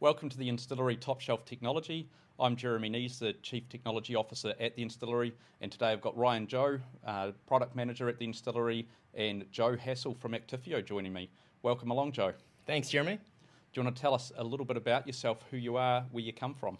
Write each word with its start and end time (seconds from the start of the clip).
Welcome 0.00 0.28
to 0.28 0.38
the 0.38 0.48
Instillery 0.48 0.94
Top 0.94 1.20
Shelf 1.20 1.44
Technology. 1.44 2.08
I'm 2.38 2.54
Jeremy 2.54 2.88
Nees, 2.88 3.18
the 3.18 3.32
Chief 3.42 3.68
Technology 3.68 4.14
Officer 4.14 4.54
at 4.60 4.76
the 4.76 4.82
Instillery, 4.82 5.32
and 5.60 5.72
today 5.72 5.86
I've 5.86 6.00
got 6.00 6.16
Ryan 6.16 6.46
Joe, 6.46 6.78
uh, 7.04 7.32
Product 7.48 7.74
Manager 7.74 8.08
at 8.08 8.16
the 8.16 8.24
Instillery, 8.24 8.86
and 9.14 9.44
Joe 9.50 9.76
Hassell 9.76 10.16
from 10.16 10.34
Actifio 10.34 10.86
joining 10.86 11.12
me. 11.12 11.28
Welcome 11.64 11.90
along, 11.90 12.12
Joe. 12.12 12.32
Thanks, 12.64 12.90
Jeremy. 12.90 13.16
Do 13.16 13.80
you 13.80 13.82
want 13.82 13.96
to 13.96 14.00
tell 14.00 14.14
us 14.14 14.30
a 14.36 14.44
little 14.44 14.64
bit 14.64 14.76
about 14.76 15.04
yourself, 15.04 15.42
who 15.50 15.56
you 15.56 15.76
are, 15.76 16.06
where 16.12 16.22
you 16.22 16.32
come 16.32 16.54
from? 16.54 16.78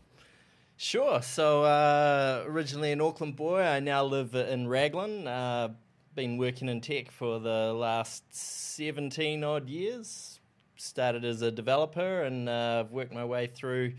Sure. 0.77 1.21
So, 1.21 1.65
uh, 1.65 2.45
originally 2.47 2.93
an 2.93 3.01
Auckland 3.01 3.35
boy, 3.35 3.63
I 3.63 3.81
now 3.81 4.05
live 4.05 4.37
in 4.37 4.69
Raglan. 4.69 5.27
Uh, 5.27 5.71
been 6.15 6.37
working 6.37 6.69
in 6.69 6.81
tech 6.81 7.11
for 7.11 7.41
the 7.41 7.73
last 7.73 8.23
17 8.33 9.43
odd 9.43 9.69
years. 9.69 10.38
Started 10.79 11.25
as 11.25 11.43
a 11.43 11.51
developer 11.51 12.23
and 12.23 12.49
uh, 12.49 12.85
I've 12.85 12.93
worked 12.93 13.13
my 13.13 13.25
way 13.25 13.49
through 13.49 13.95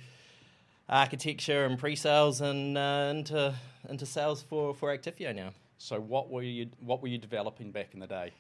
architecture 0.88 1.66
and 1.66 1.78
pre-sales 1.78 2.42
and 2.42 2.78
uh, 2.78 3.08
into 3.12 3.54
into 3.90 4.06
sales 4.06 4.42
for, 4.42 4.74
for 4.74 4.98
Actifio 4.98 5.36
now. 5.36 5.52
So, 5.78 6.00
what 6.00 6.30
were 6.30 6.42
you 6.42 6.70
what 6.80 7.02
were 7.02 7.08
you 7.08 7.18
developing 7.18 7.72
back 7.72 7.94
in 7.94 8.00
the 8.00 8.08
day? 8.08 8.32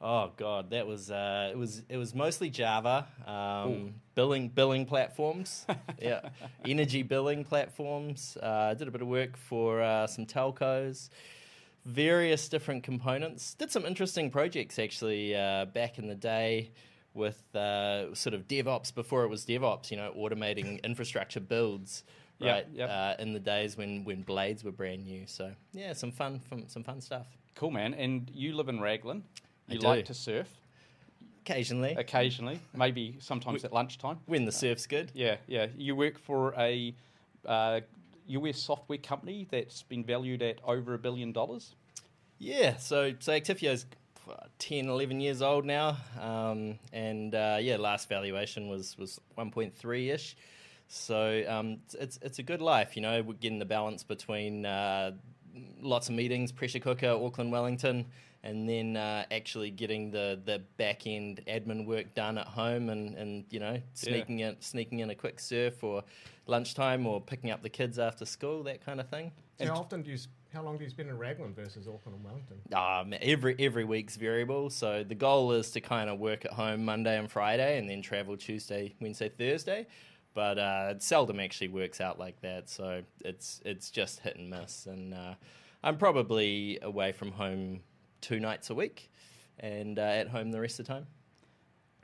Oh 0.00 0.30
god, 0.36 0.70
that 0.70 0.86
was 0.86 1.10
uh, 1.10 1.50
it 1.52 1.58
was 1.58 1.82
it 1.88 1.98
was 1.98 2.14
mostly 2.14 2.48
Java, 2.48 3.06
um, 3.26 3.94
billing 4.14 4.48
billing 4.48 4.86
platforms, 4.86 5.66
yeah, 6.00 6.30
energy 6.64 7.02
billing 7.02 7.44
platforms. 7.44 8.38
Uh, 8.42 8.70
I 8.70 8.74
did 8.74 8.88
a 8.88 8.90
bit 8.90 9.02
of 9.02 9.08
work 9.08 9.36
for 9.36 9.82
uh, 9.82 10.06
some 10.06 10.24
telcos, 10.24 11.10
various 11.84 12.48
different 12.48 12.82
components. 12.82 13.54
Did 13.54 13.70
some 13.70 13.84
interesting 13.84 14.30
projects 14.30 14.78
actually 14.78 15.36
uh, 15.36 15.66
back 15.66 15.98
in 15.98 16.08
the 16.08 16.14
day 16.14 16.70
with 17.14 17.54
uh, 17.54 18.14
sort 18.14 18.34
of 18.34 18.46
DevOps 18.48 18.94
before 18.94 19.24
it 19.24 19.28
was 19.28 19.44
DevOps. 19.44 19.90
You 19.90 19.96
know, 19.96 20.12
automating 20.16 20.82
infrastructure 20.84 21.40
builds. 21.40 22.04
Right, 22.40 22.48
Yep, 22.48 22.68
yep. 22.72 22.90
Uh, 22.90 23.22
in 23.22 23.34
the 23.34 23.38
days 23.40 23.76
when, 23.76 24.02
when 24.04 24.22
blades 24.22 24.64
were 24.64 24.72
brand 24.72 25.04
new. 25.04 25.24
So 25.26 25.52
yeah, 25.72 25.92
some 25.92 26.10
fun, 26.10 26.40
fun 26.40 26.64
some 26.68 26.82
fun 26.84 27.00
stuff. 27.02 27.26
Cool, 27.54 27.70
man. 27.70 27.92
And 27.92 28.30
you 28.34 28.54
live 28.54 28.68
in 28.70 28.80
Raglan. 28.80 29.24
I 29.68 29.74
You 29.74 29.78
do. 29.80 29.86
like 29.86 30.06
to 30.06 30.14
surf 30.14 30.48
Occasionally, 31.42 31.94
occasionally, 31.98 32.60
maybe 32.74 33.16
sometimes 33.18 33.64
at 33.64 33.72
lunchtime. 33.72 34.18
when 34.26 34.44
the 34.44 34.52
surf's 34.52 34.86
good. 34.86 35.10
Yeah, 35.14 35.36
yeah. 35.48 35.66
You 35.76 35.96
work 35.96 36.18
for 36.18 36.54
a 36.56 36.94
uh, 37.46 37.80
US 38.28 38.58
software 38.58 38.98
company 38.98 39.46
that's 39.50 39.82
been 39.82 40.04
valued 40.04 40.42
at 40.42 40.58
over 40.64 40.94
a 40.94 40.98
billion 40.98 41.32
dollars. 41.32 41.74
Yeah, 42.38 42.76
so 42.76 43.14
so 43.18 43.32
Actifio's 43.32 43.86
10, 44.58 44.88
11 44.88 45.20
years 45.20 45.42
old 45.42 45.64
now, 45.64 45.96
um, 46.20 46.78
and 46.92 47.34
uh, 47.34 47.58
yeah, 47.60 47.76
last 47.76 48.08
valuation 48.08 48.68
was 48.68 48.96
was 48.98 49.20
one 49.34 49.50
point 49.50 49.74
three 49.74 50.10
ish. 50.10 50.36
So 50.88 51.44
um, 51.48 51.72
it's- 51.86 51.94
it's 51.94 52.18
it's 52.22 52.38
a 52.38 52.42
good 52.42 52.60
life, 52.60 52.96
you 52.96 53.02
know. 53.02 53.22
We're 53.22 53.34
getting 53.34 53.58
the 53.58 53.64
balance 53.64 54.02
between 54.02 54.66
uh, 54.66 55.12
lots 55.80 56.08
of 56.08 56.14
meetings, 56.14 56.52
pressure 56.52 56.80
cooker, 56.80 57.10
Auckland, 57.10 57.52
Wellington, 57.52 58.06
and 58.42 58.68
then 58.68 58.96
uh, 58.96 59.24
actually 59.30 59.70
getting 59.70 60.10
the, 60.10 60.40
the 60.44 60.60
back 60.78 61.06
end 61.06 61.42
admin 61.46 61.86
work 61.86 62.14
done 62.14 62.38
at 62.38 62.46
home, 62.48 62.88
and, 62.88 63.14
and 63.16 63.44
you 63.50 63.60
know 63.60 63.80
sneaking 63.94 64.40
in 64.40 64.56
sneaking 64.60 64.98
in 65.00 65.10
a 65.10 65.14
quick 65.14 65.38
surf 65.38 65.84
or 65.84 66.02
lunchtime 66.46 67.06
or 67.06 67.20
picking 67.20 67.50
up 67.50 67.62
the 67.62 67.68
kids 67.68 67.98
after 67.98 68.24
school, 68.24 68.62
that 68.64 68.84
kind 68.84 68.98
of 69.00 69.08
thing. 69.08 69.30
How 69.68 69.76
often 69.76 70.02
do 70.02 70.10
you? 70.10 70.18
How 70.52 70.62
long 70.62 70.78
do 70.78 70.84
you 70.84 70.90
spend 70.90 71.08
in 71.08 71.16
Raglan 71.16 71.54
versus 71.54 71.86
Auckland 71.86 72.16
and 72.16 72.24
Wellington? 72.24 72.56
Um, 72.72 73.14
every 73.22 73.54
every 73.58 73.84
week's 73.84 74.16
variable. 74.16 74.68
So 74.68 75.04
the 75.04 75.14
goal 75.14 75.52
is 75.52 75.70
to 75.72 75.80
kind 75.80 76.10
of 76.10 76.18
work 76.18 76.44
at 76.44 76.52
home 76.52 76.84
Monday 76.84 77.18
and 77.18 77.30
Friday, 77.30 77.78
and 77.78 77.88
then 77.88 78.02
travel 78.02 78.36
Tuesday, 78.36 78.94
Wednesday, 79.00 79.28
Thursday. 79.28 79.86
But 80.34 80.58
uh, 80.58 80.88
it 80.90 81.02
seldom 81.02 81.38
actually 81.38 81.68
works 81.68 82.00
out 82.00 82.18
like 82.18 82.40
that. 82.40 82.68
So 82.68 83.02
it's 83.20 83.60
it's 83.64 83.90
just 83.90 84.20
hit 84.20 84.36
and 84.36 84.50
miss. 84.50 84.86
And 84.86 85.14
uh, 85.14 85.34
I'm 85.84 85.98
probably 85.98 86.78
away 86.82 87.12
from 87.12 87.30
home 87.30 87.80
two 88.20 88.40
nights 88.40 88.70
a 88.70 88.74
week, 88.74 89.10
and 89.60 89.98
uh, 89.98 90.02
at 90.02 90.28
home 90.28 90.50
the 90.50 90.60
rest 90.60 90.80
of 90.80 90.86
the 90.86 90.92
time. 90.92 91.06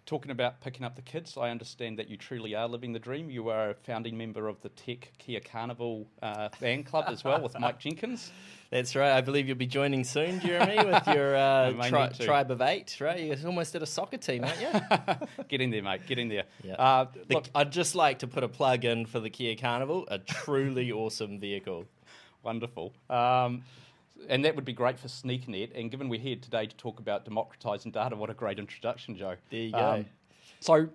Talking 0.07 0.31
about 0.31 0.61
picking 0.61 0.85
up 0.85 0.95
the 0.95 1.03
kids, 1.03 1.37
I 1.37 1.51
understand 1.51 1.99
that 1.99 2.09
you 2.09 2.17
truly 2.17 2.55
are 2.55 2.69
living 2.69 2.93
the 2.93 3.01
dream. 3.01 3.29
You 3.29 3.49
are 3.49 3.71
a 3.71 3.75
founding 3.75 4.17
member 4.17 4.47
of 4.47 4.61
the 4.61 4.69
Tech 4.69 5.11
Kia 5.19 5.41
Carnival 5.41 6.07
uh, 6.23 6.49
fan 6.51 6.85
club 6.85 7.07
as 7.09 7.25
well 7.25 7.43
with 7.43 7.59
Mike 7.59 7.81
Jenkins. 7.81 8.31
That's 8.71 8.95
right. 8.95 9.11
I 9.17 9.21
believe 9.21 9.49
you'll 9.49 9.57
be 9.57 9.67
joining 9.67 10.05
soon, 10.05 10.39
Jeremy, 10.39 10.77
with 10.85 11.07
your 11.13 11.35
uh, 11.35 11.73
tri- 11.89 12.13
tribe 12.21 12.53
of 12.53 12.61
eight. 12.61 12.97
Right? 13.01 13.19
You're 13.25 13.47
almost 13.47 13.75
at 13.75 13.83
a 13.83 13.87
soccer 13.87 14.17
team, 14.17 14.45
aren't 14.45 14.61
you? 14.61 15.27
get 15.49 15.61
in 15.61 15.71
there, 15.71 15.83
mate. 15.83 16.07
Get 16.07 16.21
in 16.21 16.29
there. 16.29 16.45
Yeah. 16.63 16.75
Uh, 16.75 17.07
The- 17.27 17.35
look, 17.35 17.47
I'd 17.53 17.73
just 17.73 17.97
like 17.97 18.21
to 18.21 18.29
put 18.29 18.45
a 18.45 18.49
plug 18.49 18.85
in 18.85 19.07
for 19.07 19.19
the 19.19 19.29
Kia 19.31 19.57
Carnival, 19.57 20.07
a 20.09 20.19
truly 20.21 20.93
awesome 20.93 21.41
vehicle. 21.41 21.85
Wonderful. 22.45 22.93
Um, 23.11 23.65
and 24.29 24.45
that 24.45 24.55
would 24.57 24.65
be 24.65 24.73
great 24.73 24.99
for 24.99 25.09
SneakerNet. 25.09 25.79
And 25.79 25.91
given 25.91 26.09
we're 26.09 26.21
here 26.21 26.37
today 26.37 26.67
to 26.67 26.77
talk 26.77 26.99
about 27.01 27.25
democratizing 27.25 27.93
data, 27.93 28.17
what 28.17 28.31
a 28.31 28.35
great 28.35 28.59
introduction, 28.59 29.17
Joe. 29.17 29.31
Um, 29.31 29.37
There 29.51 29.61
you 29.61 29.73
go. 29.73 30.05
so, 30.61 30.89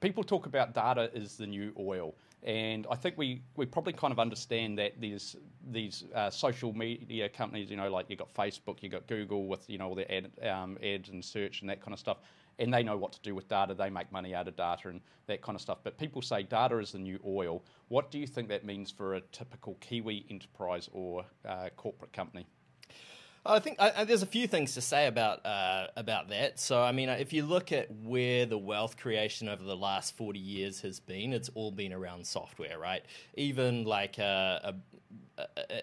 people 0.00 0.24
talk 0.24 0.46
about 0.46 0.74
data 0.74 1.10
is 1.14 1.36
the 1.36 1.46
new 1.46 1.72
oil. 1.78 2.14
And 2.42 2.86
I 2.90 2.96
think 2.96 3.18
we, 3.18 3.42
we 3.56 3.66
probably 3.66 3.92
kind 3.92 4.12
of 4.12 4.18
understand 4.18 4.78
that 4.78 4.94
there's 5.00 5.36
these 5.70 6.04
uh, 6.14 6.30
social 6.30 6.72
media 6.72 7.28
companies, 7.28 7.70
you 7.70 7.76
know, 7.76 7.90
like 7.90 8.06
you've 8.08 8.18
got 8.18 8.32
Facebook, 8.32 8.82
you've 8.82 8.92
got 8.92 9.06
Google 9.06 9.46
with, 9.46 9.68
you 9.68 9.78
know, 9.78 9.88
all 9.88 9.94
their 9.94 10.10
ad, 10.10 10.30
um, 10.46 10.78
ads 10.82 11.08
and 11.08 11.24
search 11.24 11.60
and 11.60 11.70
that 11.70 11.80
kind 11.80 11.92
of 11.92 11.98
stuff. 11.98 12.18
And 12.58 12.72
they 12.72 12.82
know 12.82 12.96
what 12.96 13.12
to 13.12 13.20
do 13.22 13.34
with 13.34 13.48
data. 13.48 13.74
They 13.74 13.88
make 13.88 14.12
money 14.12 14.34
out 14.34 14.46
of 14.46 14.56
data 14.56 14.88
and 14.88 15.00
that 15.26 15.40
kind 15.40 15.56
of 15.56 15.62
stuff. 15.62 15.78
But 15.82 15.98
people 15.98 16.20
say 16.20 16.42
data 16.42 16.78
is 16.78 16.92
the 16.92 16.98
new 16.98 17.18
oil. 17.26 17.62
What 17.88 18.10
do 18.10 18.18
you 18.18 18.26
think 18.26 18.48
that 18.48 18.64
means 18.64 18.90
for 18.90 19.14
a 19.14 19.20
typical 19.32 19.76
Kiwi 19.80 20.26
enterprise 20.28 20.88
or 20.92 21.24
uh, 21.48 21.70
corporate 21.76 22.12
company? 22.12 22.46
I 23.44 23.58
think 23.58 23.80
I, 23.80 24.04
there's 24.04 24.22
a 24.22 24.26
few 24.26 24.46
things 24.46 24.74
to 24.74 24.82
say 24.82 25.06
about 25.06 25.44
uh, 25.46 25.86
about 25.96 26.28
that. 26.28 26.60
So, 26.60 26.82
I 26.82 26.92
mean, 26.92 27.08
if 27.08 27.32
you 27.32 27.46
look 27.46 27.72
at 27.72 27.90
where 27.90 28.44
the 28.44 28.58
wealth 28.58 28.98
creation 28.98 29.48
over 29.48 29.62
the 29.62 29.76
last 29.76 30.14
40 30.16 30.38
years 30.38 30.82
has 30.82 31.00
been, 31.00 31.32
it's 31.32 31.48
all 31.54 31.70
been 31.70 31.94
around 31.94 32.26
software, 32.26 32.78
right? 32.78 33.02
Even 33.36 33.84
like 33.84 34.18
a, 34.18 34.74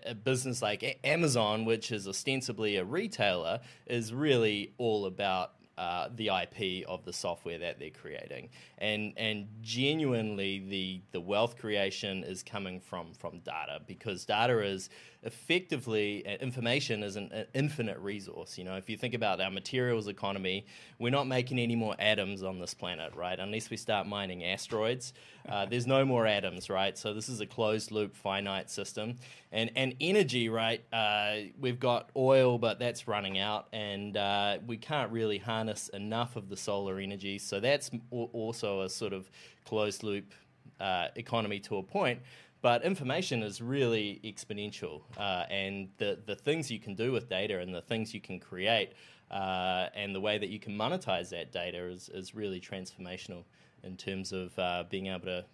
a, 0.06 0.16
business 0.16 0.62
like 0.62 1.00
Amazon, 1.04 1.66
which 1.66 1.92
is 1.92 2.08
ostensibly 2.08 2.78
a 2.78 2.84
retailer, 2.84 3.60
is 3.86 4.14
really 4.14 4.74
all 4.78 5.06
about 5.06 5.54
uh, 5.78 6.10
the 6.16 6.30
IP 6.30 6.88
of 6.88 7.06
the 7.06 7.14
software 7.14 7.60
that 7.60 7.78
they're 7.80 7.92
creating, 7.92 8.50
and 8.80 9.14
and 9.16 9.48
genuinely 9.62 10.60
the 10.68 11.02
the 11.12 11.22
wealth 11.22 11.58
creation 11.58 12.24
is 12.24 12.42
coming 12.42 12.80
from 12.80 13.14
from 13.14 13.40
data 13.40 13.80
because 13.86 14.26
data 14.26 14.60
is 14.60 14.90
effectively 15.24 16.26
uh, 16.26 16.38
information 16.38 17.04
is 17.04 17.16
an, 17.16 17.30
an 17.32 17.46
infinite 17.54 17.98
resource. 18.00 18.58
You 18.58 18.64
know, 18.64 18.76
if 18.76 18.90
you 18.90 18.98
think 18.98 19.14
about 19.14 19.42
our 19.42 19.50
materials 19.50 20.08
economy, 20.08 20.66
we're 21.00 21.12
not 21.12 21.28
making 21.28 21.60
any 21.60 21.76
more 21.76 21.96
atoms 22.00 22.44
on 22.44 22.60
this 22.60 22.74
planet, 22.74 23.14
right? 23.16 23.40
Unless 23.40 23.70
we 23.70 23.78
start 23.78 24.08
mining 24.08 24.44
asteroids, 24.44 25.14
uh, 25.50 25.66
there's 25.70 25.88
no 25.88 26.06
more 26.06 26.28
atoms, 26.28 26.70
right? 26.70 26.98
So 26.98 27.14
this 27.14 27.30
is 27.30 27.42
a 27.42 27.46
closed 27.46 27.92
loop, 27.92 28.16
finite 28.16 28.70
system, 28.70 29.16
and 29.52 29.72
and 29.76 29.96
energy, 30.00 30.50
right? 30.50 30.84
Uh, 30.94 31.50
we've 31.60 31.80
got 31.80 32.10
oil, 32.16 32.58
but 32.58 32.80
that's 32.80 33.08
running 33.08 33.40
out, 33.40 33.68
and 33.74 34.18
uh, 34.18 34.60
we 34.66 34.78
can't 34.78 35.12
really 35.12 35.38
harness 35.38 35.90
enough 35.90 36.36
of 36.36 36.50
the 36.50 36.58
solar 36.58 37.00
energy. 37.00 37.40
So 37.40 37.60
that's 37.60 37.90
also 38.12 38.82
a 38.82 38.90
sort 38.90 39.14
of 39.14 39.30
closed 39.66 40.04
loop 40.04 40.34
uh, 40.80 41.08
economy 41.16 41.60
to 41.60 41.78
a 41.78 41.84
point. 41.84 42.20
But 42.68 42.84
information 42.84 43.44
is 43.44 43.62
really 43.62 44.20
exponential, 44.26 45.04
uh, 45.18 45.46
and 45.50 45.88
the 46.00 46.20
the 46.26 46.36
things 46.36 46.70
you 46.70 46.82
can 46.82 46.96
do 46.96 47.14
with 47.14 47.30
data 47.30 47.60
and 47.60 47.74
the 47.74 47.82
things 47.82 48.14
you 48.14 48.20
can 48.20 48.42
create, 48.42 48.92
uh, 49.32 49.88
and 49.96 50.14
the 50.14 50.20
way 50.20 50.38
that 50.38 50.50
you 50.50 50.60
can 50.60 50.78
monetize 50.78 51.30
that 51.30 51.54
data 51.54 51.78
is 51.78 52.10
is 52.10 52.36
really 52.36 52.60
transformational 52.60 53.46
in 53.84 53.96
terms 53.96 54.34
of 54.34 54.60
uh, 54.60 54.84
being 54.90 55.08
able 55.08 55.28
to 55.28 55.46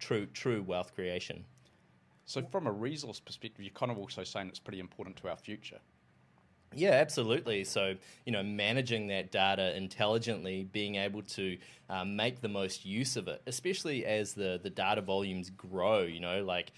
true 0.00 0.26
true 0.26 0.60
wealth 0.60 0.92
creation. 0.92 1.44
So, 2.24 2.42
from 2.42 2.66
a 2.66 2.72
resource 2.72 3.20
perspective, 3.20 3.64
you're 3.64 3.72
kind 3.72 3.92
of 3.92 3.98
also 3.98 4.24
saying 4.24 4.48
it's 4.48 4.58
pretty 4.58 4.80
important 4.80 5.14
to 5.18 5.28
our 5.28 5.36
future. 5.36 5.78
Yeah, 6.76 6.90
absolutely. 6.90 7.64
So, 7.64 7.94
you 8.26 8.32
know, 8.32 8.42
managing 8.42 9.06
that 9.06 9.32
data 9.32 9.74
intelligently, 9.74 10.64
being 10.64 10.96
able 10.96 11.22
to 11.22 11.56
um, 11.88 12.16
make 12.16 12.42
the 12.42 12.48
most 12.48 12.84
use 12.84 13.16
of 13.16 13.28
it, 13.28 13.40
especially 13.46 14.04
as 14.04 14.34
the, 14.34 14.60
the 14.62 14.68
data 14.68 15.00
volumes 15.00 15.48
grow, 15.48 16.02
you 16.02 16.20
know, 16.20 16.44
like 16.44 16.72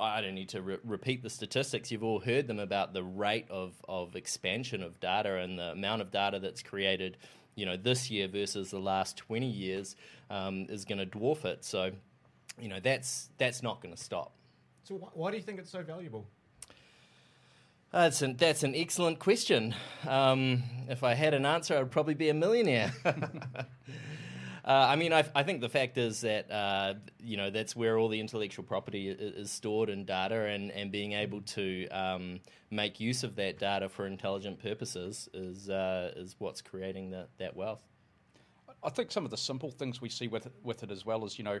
I 0.00 0.22
don't 0.22 0.34
need 0.34 0.48
to 0.50 0.62
re- 0.62 0.78
repeat 0.82 1.22
the 1.22 1.28
statistics. 1.28 1.90
You've 1.92 2.02
all 2.02 2.20
heard 2.20 2.46
them 2.46 2.58
about 2.58 2.94
the 2.94 3.02
rate 3.02 3.44
of, 3.50 3.74
of 3.86 4.16
expansion 4.16 4.82
of 4.82 4.98
data 4.98 5.36
and 5.36 5.58
the 5.58 5.72
amount 5.72 6.00
of 6.00 6.10
data 6.10 6.38
that's 6.38 6.62
created, 6.62 7.18
you 7.54 7.66
know, 7.66 7.76
this 7.76 8.10
year 8.10 8.28
versus 8.28 8.70
the 8.70 8.78
last 8.78 9.18
20 9.18 9.46
years 9.46 9.94
um, 10.30 10.66
is 10.70 10.86
going 10.86 10.98
to 10.98 11.06
dwarf 11.06 11.44
it. 11.44 11.66
So, 11.66 11.90
you 12.58 12.68
know, 12.70 12.80
that's, 12.80 13.28
that's 13.36 13.62
not 13.62 13.82
going 13.82 13.94
to 13.94 14.02
stop. 14.02 14.32
So 14.84 14.94
wh- 14.94 15.14
why 15.14 15.30
do 15.30 15.36
you 15.36 15.42
think 15.42 15.58
it's 15.58 15.70
so 15.70 15.82
valuable? 15.82 16.26
That's 17.94 18.22
an, 18.22 18.36
that's 18.36 18.64
an 18.64 18.74
excellent 18.74 19.20
question. 19.20 19.72
Um, 20.04 20.64
if 20.88 21.04
I 21.04 21.14
had 21.14 21.32
an 21.32 21.46
answer, 21.46 21.78
I'd 21.78 21.92
probably 21.92 22.14
be 22.14 22.28
a 22.28 22.34
millionaire. 22.34 22.92
Uh, 24.66 24.86
I 24.88 24.96
mean, 24.96 25.12
I, 25.12 25.22
I, 25.34 25.42
think 25.42 25.60
the 25.60 25.68
fact 25.68 25.98
is 25.98 26.22
that 26.22 26.50
uh, 26.50 26.94
you 27.20 27.36
know 27.36 27.50
that's 27.50 27.76
where 27.76 27.98
all 27.98 28.08
the 28.08 28.18
intellectual 28.18 28.64
property 28.64 29.10
is, 29.10 29.50
stored 29.50 29.90
in 29.90 30.06
data, 30.06 30.46
and, 30.46 30.70
and 30.70 30.90
being 30.90 31.12
able 31.12 31.42
to 31.42 31.86
um, 31.88 32.40
make 32.70 32.98
use 32.98 33.24
of 33.24 33.36
that 33.36 33.58
data 33.58 33.90
for 33.90 34.06
intelligent 34.06 34.62
purposes 34.62 35.28
is 35.34 35.68
uh, 35.68 36.12
is 36.16 36.36
what's 36.38 36.62
creating 36.62 37.10
that 37.10 37.28
that 37.36 37.54
wealth. 37.54 37.82
I 38.82 38.88
think 38.88 39.12
some 39.12 39.26
of 39.26 39.30
the 39.30 39.36
simple 39.36 39.70
things 39.70 40.00
we 40.00 40.08
see 40.08 40.28
with 40.28 40.46
it, 40.46 40.54
with 40.62 40.82
it 40.82 40.90
as 40.90 41.04
well 41.04 41.26
is 41.26 41.36
you 41.36 41.44
know 41.44 41.60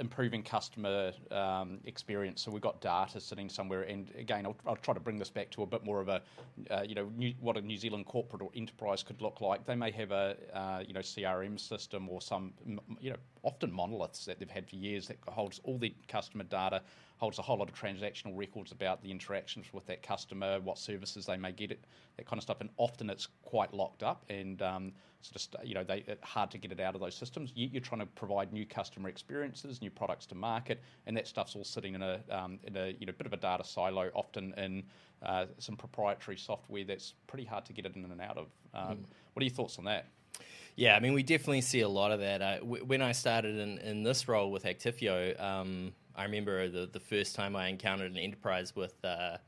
improving 0.00 0.42
customer 0.42 1.12
um, 1.30 1.80
experience. 1.84 2.42
So 2.42 2.50
we've 2.50 2.62
got 2.62 2.80
data 2.80 3.20
sitting 3.20 3.48
somewhere, 3.48 3.82
and 3.82 4.10
again, 4.18 4.46
I'll, 4.66 4.76
try 4.76 4.94
to 4.94 5.00
bring 5.00 5.18
this 5.18 5.30
back 5.30 5.50
to 5.50 5.62
a 5.62 5.66
bit 5.66 5.84
more 5.84 6.00
of 6.00 6.08
a, 6.08 6.22
uh, 6.70 6.82
you 6.86 6.94
know, 6.94 7.10
what 7.40 7.56
a 7.56 7.60
New 7.60 7.76
Zealand 7.76 8.06
corporate 8.06 8.42
or 8.42 8.50
enterprise 8.54 9.02
could 9.02 9.20
look 9.20 9.40
like. 9.40 9.66
They 9.66 9.74
may 9.74 9.90
have 9.90 10.10
a, 10.10 10.36
uh, 10.54 10.82
you 10.86 10.94
know, 10.94 11.00
CRM 11.00 11.58
system 11.60 12.08
or 12.08 12.20
some, 12.20 12.52
you 13.00 13.10
know, 13.10 13.16
often 13.42 13.72
monoliths 13.72 14.24
that 14.24 14.38
they've 14.38 14.50
had 14.50 14.68
for 14.68 14.76
years 14.76 15.08
that 15.08 15.18
holds 15.26 15.60
all 15.64 15.78
the 15.78 15.94
customer 16.08 16.44
data, 16.44 16.82
holds 17.18 17.38
a 17.38 17.42
whole 17.42 17.58
lot 17.58 17.68
of 17.68 17.74
transactional 17.74 18.36
records 18.36 18.72
about 18.72 19.02
the 19.02 19.10
interactions 19.10 19.66
with 19.72 19.84
that 19.86 20.02
customer, 20.02 20.60
what 20.60 20.78
services 20.78 21.26
they 21.26 21.36
may 21.36 21.52
get, 21.52 21.72
it, 21.72 21.84
that 22.16 22.26
kind 22.26 22.38
of 22.38 22.42
stuff, 22.42 22.60
and 22.60 22.70
often 22.76 23.10
it's 23.10 23.28
quite 23.42 23.74
locked 23.74 24.02
up 24.02 24.24
and 24.30 24.62
um, 24.62 24.92
sort 25.20 25.48
of, 25.54 25.66
you 25.68 25.74
know, 25.74 25.84
they 25.84 26.04
hard 26.22 26.50
to 26.52 26.58
get 26.58 26.70
it 26.72 26.80
out 26.80 26.94
of 26.94 27.00
those 27.00 27.14
systems. 27.14 27.52
You, 27.54 27.76
are 27.76 27.82
trying 27.82 28.00
to 28.00 28.06
provide 28.06 28.52
new 28.52 28.64
customer 28.64 29.08
experiences, 29.08 29.82
new 29.82 29.90
products 29.90 30.26
to 30.26 30.34
market, 30.34 30.80
and 31.06 31.16
that 31.16 31.26
stuff's 31.26 31.56
all 31.56 31.64
sitting 31.64 31.94
in 31.94 32.02
a 32.02 32.20
um, 32.30 32.58
in 32.64 32.76
a 32.76 32.94
you 32.98 33.06
know 33.06 33.12
bit 33.12 33.26
of 33.26 33.32
a 33.32 33.36
data 33.36 33.64
silo, 33.64 34.10
often 34.14 34.54
in 34.56 34.84
uh, 35.24 35.46
some 35.58 35.76
proprietary 35.76 36.36
software 36.36 36.84
that's 36.84 37.14
pretty 37.26 37.44
hard 37.44 37.64
to 37.66 37.72
get 37.72 37.84
it 37.84 37.96
in 37.96 38.04
and 38.04 38.20
out 38.20 38.38
of. 38.38 38.46
Um, 38.72 38.98
mm. 38.98 39.04
What 39.32 39.42
are 39.42 39.44
your 39.44 39.54
thoughts 39.54 39.78
on 39.78 39.84
that? 39.86 40.06
Yeah, 40.76 40.94
I 40.94 41.00
mean, 41.00 41.12
we 41.12 41.24
definitely 41.24 41.62
see 41.62 41.80
a 41.80 41.88
lot 41.88 42.12
of 42.12 42.20
that. 42.20 42.40
Uh, 42.40 42.58
w- 42.58 42.84
when 42.84 43.02
I 43.02 43.10
started 43.10 43.58
in, 43.58 43.78
in 43.78 44.04
this 44.04 44.28
role 44.28 44.52
with 44.52 44.62
Actifio, 44.62 45.40
um, 45.42 45.92
I 46.18 46.24
remember 46.24 46.68
the, 46.68 46.86
the 46.86 47.00
first 47.00 47.36
time 47.36 47.54
I 47.54 47.68
encountered 47.68 48.10
an 48.10 48.18
enterprise 48.18 48.74
with 48.74 49.02
uh, 49.04 49.38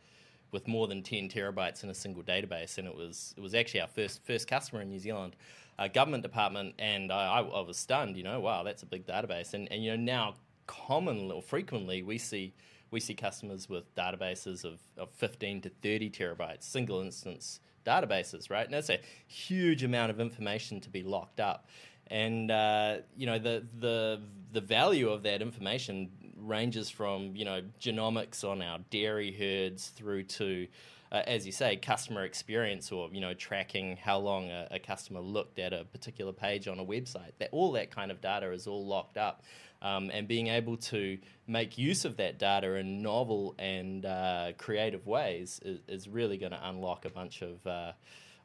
with 0.53 0.67
more 0.67 0.89
than 0.89 1.03
10 1.03 1.29
terabytes 1.29 1.85
in 1.85 1.91
a 1.91 1.95
single 1.95 2.23
database, 2.23 2.79
and 2.79 2.87
it 2.87 2.95
was 2.95 3.35
it 3.37 3.41
was 3.41 3.55
actually 3.55 3.81
our 3.81 3.89
first 3.89 4.25
first 4.25 4.47
customer 4.47 4.81
in 4.83 4.89
New 4.89 5.01
Zealand, 5.01 5.35
a 5.79 5.89
government 5.89 6.23
department, 6.23 6.75
and 6.79 7.13
I, 7.13 7.41
I, 7.41 7.61
was 7.61 7.77
stunned. 7.77 8.17
You 8.17 8.23
know, 8.23 8.41
wow, 8.41 8.63
that's 8.63 8.83
a 8.85 8.87
big 8.87 9.07
database, 9.07 9.53
and 9.53 9.71
and 9.73 9.85
you 9.85 9.91
know 9.91 10.03
now 10.03 10.35
commonly 10.67 11.35
or 11.35 11.43
frequently 11.43 12.03
we 12.03 12.17
see 12.17 12.55
we 12.93 13.01
see 13.01 13.15
customers 13.15 13.69
with 13.69 13.93
databases 13.95 14.65
of, 14.65 14.81
of 14.97 15.11
15 15.11 15.63
to 15.63 15.69
30 15.83 16.11
terabytes, 16.11 16.63
single 16.63 17.01
instance 17.01 17.61
databases, 17.87 18.51
right? 18.51 18.65
And 18.65 18.75
that's 18.75 18.91
a 18.91 19.01
huge 19.27 19.83
amount 19.83 20.11
of 20.11 20.21
information 20.21 20.81
to 20.83 20.91
be 20.91 21.03
locked 21.03 21.41
up. 21.41 21.67
And 22.11 22.51
uh, 22.51 22.99
you 23.17 23.27
know 23.27 23.39
the 23.39 23.65
the 23.79 24.21
the 24.53 24.61
value 24.61 25.11
of 25.11 25.23
that 25.23 25.43
information 25.43 26.11
ranges 26.37 26.91
from 26.91 27.37
you 27.37 27.45
know 27.45 27.63
genomics 27.81 28.45
on 28.45 28.63
our 28.63 28.79
dairy 28.91 29.33
herds 29.33 29.89
through 29.89 30.25
to 30.25 30.67
uh, 31.13 31.23
as 31.27 31.45
you 31.45 31.53
say, 31.53 31.77
customer 31.77 32.25
experience 32.25 32.93
or 32.93 33.09
you 33.13 33.21
know 33.21 33.35
tracking 33.35 33.97
how 33.97 34.19
long 34.19 34.49
a, 34.51 34.69
a, 34.71 34.79
customer 34.79 35.21
looked 35.21 35.59
at 35.59 35.73
a 35.73 35.85
particular 35.85 36.33
page 36.33 36.69
on 36.69 36.79
a 36.79 36.85
website. 36.85 37.33
That 37.39 37.49
all 37.53 37.73
that 37.73 37.91
kind 37.91 38.11
of 38.11 38.21
data 38.21 38.53
is 38.53 38.67
all 38.69 38.87
locked 38.87 39.17
up, 39.17 39.43
um, 39.83 40.11
and 40.13 40.29
being 40.29 40.47
able 40.47 40.77
to 40.77 41.19
make 41.49 41.77
use 41.77 42.05
of 42.05 42.17
that 42.19 42.39
data 42.39 42.75
in 42.75 43.03
novel 43.03 43.57
and 43.59 44.07
uh, 44.07 44.53
creative 44.57 45.07
ways 45.07 45.61
is, 45.65 45.81
is 45.89 46.09
really 46.09 46.37
going 46.37 46.53
to 46.53 46.69
unlock 46.69 47.05
a 47.05 47.11
bunch 47.11 47.43
of 47.43 47.67
uh, 47.67 47.93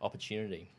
opportunity. 0.02 0.72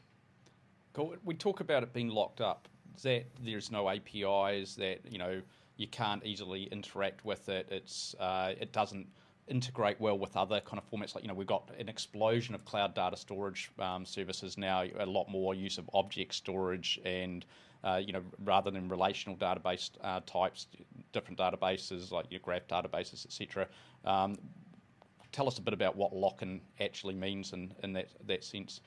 Cool. 0.92 1.14
We 1.24 1.34
talk 1.34 1.60
about 1.60 1.84
it 1.84 1.92
being 1.92 2.08
locked 2.08 2.40
up. 2.40 2.68
That 3.02 3.24
there's 3.42 3.70
no 3.70 3.88
APIs. 3.88 4.74
That 4.76 5.00
you 5.08 5.18
know 5.18 5.42
you 5.76 5.86
can't 5.86 6.24
easily 6.24 6.64
interact 6.64 7.24
with 7.24 7.48
it. 7.48 7.68
It's 7.70 8.14
uh, 8.18 8.54
it 8.58 8.72
doesn't 8.72 9.06
integrate 9.48 10.00
well 10.00 10.18
with 10.18 10.36
other 10.36 10.60
kind 10.60 10.82
of 10.82 10.90
formats. 10.90 11.14
Like 11.14 11.24
you 11.24 11.28
know, 11.28 11.34
we've 11.34 11.46
got 11.46 11.70
an 11.78 11.88
explosion 11.88 12.54
of 12.54 12.64
cloud 12.64 12.94
data 12.94 13.16
storage 13.16 13.70
um, 13.78 14.04
services 14.04 14.58
now. 14.58 14.84
A 14.98 15.06
lot 15.06 15.28
more 15.28 15.54
use 15.54 15.78
of 15.78 15.88
object 15.94 16.34
storage 16.34 17.00
and 17.04 17.44
uh, 17.84 18.00
you 18.04 18.12
know, 18.12 18.22
rather 18.44 18.70
than 18.70 18.88
relational 18.88 19.36
database 19.36 19.90
uh, 20.02 20.20
types, 20.26 20.66
different 21.12 21.38
databases 21.38 22.10
like 22.10 22.26
your 22.30 22.40
graph 22.40 22.66
databases, 22.66 23.24
etc. 23.24 23.68
Um, 24.04 24.36
tell 25.30 25.46
us 25.46 25.58
a 25.58 25.62
bit 25.62 25.72
about 25.74 25.96
what 25.96 26.12
lock-in 26.14 26.60
actually 26.80 27.14
means 27.14 27.52
in, 27.52 27.72
in 27.82 27.92
that, 27.92 28.08
that 28.26 28.42
sense. 28.42 28.80